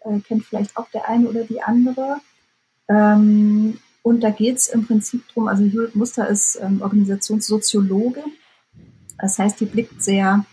Äh, 0.00 0.20
kennt 0.20 0.44
vielleicht 0.44 0.76
auch 0.76 0.90
der 0.90 1.08
eine 1.08 1.26
oder 1.26 1.44
die 1.44 1.62
andere. 1.62 2.16
Ähm, 2.88 3.78
und 4.02 4.20
da 4.22 4.30
geht 4.30 4.56
es 4.56 4.68
im 4.68 4.86
Prinzip 4.86 5.26
drum. 5.28 5.48
also 5.48 5.62
Judith 5.62 5.94
Muster 5.94 6.28
ist 6.28 6.58
ähm, 6.60 6.80
Organisationssoziologe. 6.80 8.22
Das 9.18 9.38
heißt, 9.38 9.60
die 9.60 9.66
blickt 9.66 10.02
sehr 10.02 10.44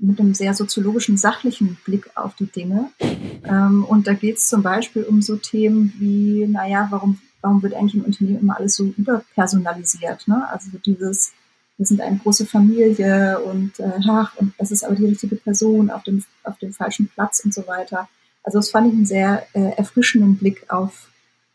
mit 0.00 0.20
einem 0.20 0.34
sehr 0.34 0.54
soziologischen, 0.54 1.16
sachlichen 1.16 1.76
Blick 1.84 2.10
auf 2.14 2.34
die 2.36 2.46
Dinge. 2.46 2.90
Ähm, 3.00 3.84
und 3.84 4.06
da 4.06 4.14
geht 4.14 4.36
es 4.36 4.48
zum 4.48 4.62
Beispiel 4.62 5.02
um 5.02 5.22
so 5.22 5.36
Themen 5.36 5.92
wie, 5.98 6.46
naja, 6.46 6.86
warum, 6.90 7.18
warum 7.40 7.62
wird 7.62 7.74
eigentlich 7.74 7.94
im 7.94 8.04
Unternehmen 8.04 8.40
immer 8.40 8.56
alles 8.58 8.76
so 8.76 8.84
überpersonalisiert? 8.84 10.28
Ne? 10.28 10.48
Also 10.50 10.70
dieses, 10.84 11.32
wir 11.76 11.86
sind 11.86 12.00
eine 12.00 12.18
große 12.18 12.46
Familie 12.46 13.40
und 13.40 13.80
äh, 13.80 13.98
ach, 14.08 14.36
und 14.36 14.52
das 14.58 14.70
ist 14.70 14.84
aber 14.84 14.94
die 14.94 15.06
richtige 15.06 15.36
Person 15.36 15.90
auf 15.90 16.04
dem, 16.04 16.24
auf 16.44 16.58
dem 16.58 16.72
falschen 16.72 17.08
Platz 17.08 17.40
und 17.44 17.52
so 17.52 17.66
weiter. 17.66 18.08
Also 18.44 18.58
das 18.58 18.70
fand 18.70 18.88
ich 18.88 18.92
einen 18.94 19.06
sehr 19.06 19.46
äh, 19.52 19.72
erfrischenden 19.76 20.36
Blick 20.36 20.64
auf 20.68 21.08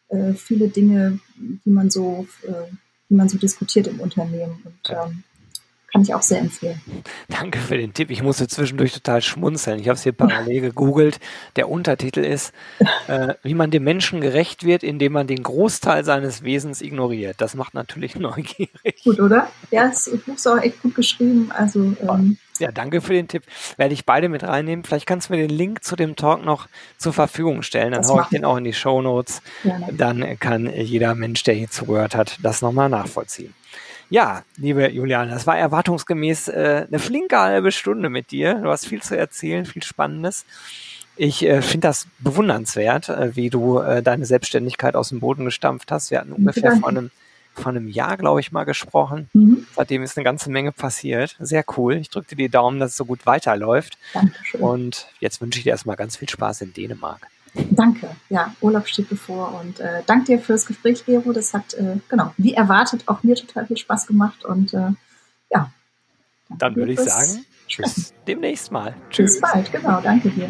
äh, 0.10 0.34
viele 0.34 0.70
Dinge, 0.70 1.20
die 1.38 1.70
man 1.70 1.90
so, 1.90 2.28
äh, 2.44 2.72
die 3.10 3.16
man 3.16 3.30
so 3.30 3.38
diskutiert 3.38 3.88
im 3.88 4.00
Unternehmen. 4.00 4.62
Und 4.66 4.90
ähm, 4.90 5.24
kann 5.94 6.02
ich 6.02 6.16
auch 6.16 6.24
sehr 6.24 6.40
empfehlen. 6.40 6.82
Danke 7.30 7.60
für 7.60 7.78
den 7.78 7.94
Tipp. 7.94 8.10
Ich 8.10 8.24
musste 8.24 8.48
zwischendurch 8.48 8.94
total 8.94 9.22
schmunzeln. 9.22 9.80
Ich 9.80 9.88
habe 9.88 9.96
es 9.96 10.02
hier 10.02 10.12
parallel 10.12 10.62
gegoogelt. 10.62 11.20
Der 11.56 11.70
Untertitel 11.70 12.22
ist, 12.22 12.52
äh, 13.08 13.36
wie 13.44 13.54
man 13.54 13.70
dem 13.70 13.84
Menschen 13.84 14.20
gerecht 14.20 14.66
wird, 14.66 14.82
indem 14.82 15.14
man 15.14 15.28
den 15.28 15.44
Großteil 15.44 16.04
seines 16.04 16.42
Wesens 16.42 16.82
ignoriert. 16.82 17.36
Das 17.38 17.54
macht 17.54 17.76
natürlich 17.76 18.16
neugierig. 18.20 19.04
Gut, 19.04 19.20
oder? 19.20 19.52
Ja, 19.70 19.88
das 19.88 20.10
Buch 20.26 20.34
ist 20.36 20.48
auch 20.48 20.58
echt 20.58 20.82
gut 20.82 20.96
geschrieben. 20.96 21.52
Also 21.52 21.96
ähm, 22.02 22.38
ja, 22.60 22.72
danke 22.72 23.02
für 23.02 23.14
den 23.14 23.28
Tipp. 23.28 23.44
Werde 23.78 23.94
ich 23.94 24.06
beide 24.06 24.30
mit 24.30 24.44
reinnehmen. 24.44 24.86
Vielleicht 24.86 25.06
kannst 25.06 25.30
du 25.30 25.34
mir 25.34 25.48
den 25.48 25.56
Link 25.56 25.84
zu 25.84 25.96
dem 25.96 26.16
Talk 26.16 26.46
noch 26.46 26.68
zur 26.98 27.14
Verfügung 27.14 27.64
stellen. 27.64 27.94
Dann 27.94 28.08
haue 28.08 28.22
ich 28.24 28.28
den 28.30 28.46
auch 28.46 28.58
in 28.58 28.64
die 28.64 28.74
Show 28.74 29.02
Notes. 29.02 29.42
Dann 29.92 30.40
kann 30.40 30.72
jeder 30.74 31.16
Mensch, 31.16 31.44
der 31.44 31.56
hier 31.56 31.70
zugehört 31.70 32.16
hat, 32.16 32.38
das 32.42 32.62
nochmal 32.62 32.90
nachvollziehen. 32.90 33.54
Ja, 34.10 34.44
liebe 34.58 34.90
Juliane, 34.90 35.32
das 35.32 35.48
war 35.48 35.58
erwartungsgemäß 35.58 36.50
äh, 36.50 36.86
eine 36.88 37.00
flinke 37.00 37.40
halbe 37.40 37.72
Stunde 37.72 38.10
mit 38.10 38.30
dir. 38.30 38.56
Du 38.56 38.70
hast 38.70 38.86
viel 38.86 39.02
zu 39.02 39.18
erzählen, 39.18 39.66
viel 39.66 39.82
Spannendes. 39.82 40.46
Ich 41.16 41.44
äh, 41.44 41.62
finde 41.62 41.88
das 41.88 42.08
bewundernswert, 42.20 43.10
äh, 43.10 43.36
wie 43.36 43.50
du 43.50 43.80
äh, 43.80 44.04
deine 44.04 44.26
Selbstständigkeit 44.26 44.96
aus 44.96 45.10
dem 45.10 45.20
Boden 45.20 45.46
gestampft 45.46 45.92
hast. 45.92 46.12
Wir 46.12 46.20
hatten 46.20 46.34
ungefähr 46.34 46.76
vor 46.78 46.90
einem, 46.90 47.12
vor 47.54 47.68
einem 47.68 47.88
Jahr, 47.88 48.18
glaube 48.18 48.40
ich, 48.40 48.52
mal 48.52 48.64
gesprochen. 48.64 49.30
Mhm. 49.34 49.66
Seitdem 49.76 50.04
ist 50.04 50.18
eine 50.18 50.24
ganze 50.24 50.50
Menge 50.50 50.72
passiert. 50.72 51.36
Sehr 51.40 51.64
cool. 51.78 51.96
Ich 51.96 52.10
drücke 52.10 52.30
dir 52.30 52.36
die 52.36 52.50
Daumen, 52.50 52.80
dass 52.80 52.92
es 52.92 52.98
so 52.98 53.06
gut 53.06 53.26
weiterläuft. 53.26 53.98
Dankeschön. 54.14 54.62
Und 54.62 55.08
jetzt 55.20 55.42
wünsche 55.42 55.60
ich 55.60 55.64
dir 55.64 55.72
erstmal 55.72 55.96
ganz 55.96 56.18
viel 56.18 56.30
Spaß 56.30 56.62
in 56.62 56.74
Dänemark. 56.74 57.28
Danke. 57.54 58.16
Ja, 58.30 58.56
Urlaub 58.62 58.88
steht 58.88 59.10
bevor 59.10 59.60
und 59.62 59.80
äh, 59.80 60.02
danke 60.08 60.26
dir 60.26 60.40
fürs 60.40 60.66
Gespräch, 60.66 61.06
Gero. 61.06 61.34
Das 61.34 61.54
hat, 61.54 61.76
äh, 61.76 61.98
genau, 62.10 62.34
wie 62.38 62.54
erwartet, 62.54 63.04
auch 63.08 63.22
mir 63.22 63.36
total 63.36 63.68
viel 63.68 63.78
Spaß 63.78 64.08
gemacht 64.08 64.44
und 64.44 64.74
äh, 64.74 64.92
ja. 65.52 65.72
Dann 66.50 66.76
würde 66.76 66.94
ich 66.94 67.00
sagen, 67.00 67.46
tschüss, 67.68 68.14
demnächst 68.28 68.72
mal. 68.72 68.96
Tschüss. 69.12 69.40
Bis 69.40 69.42
bald, 69.42 69.72
genau, 69.72 70.02
danke 70.02 70.30
dir. 70.30 70.50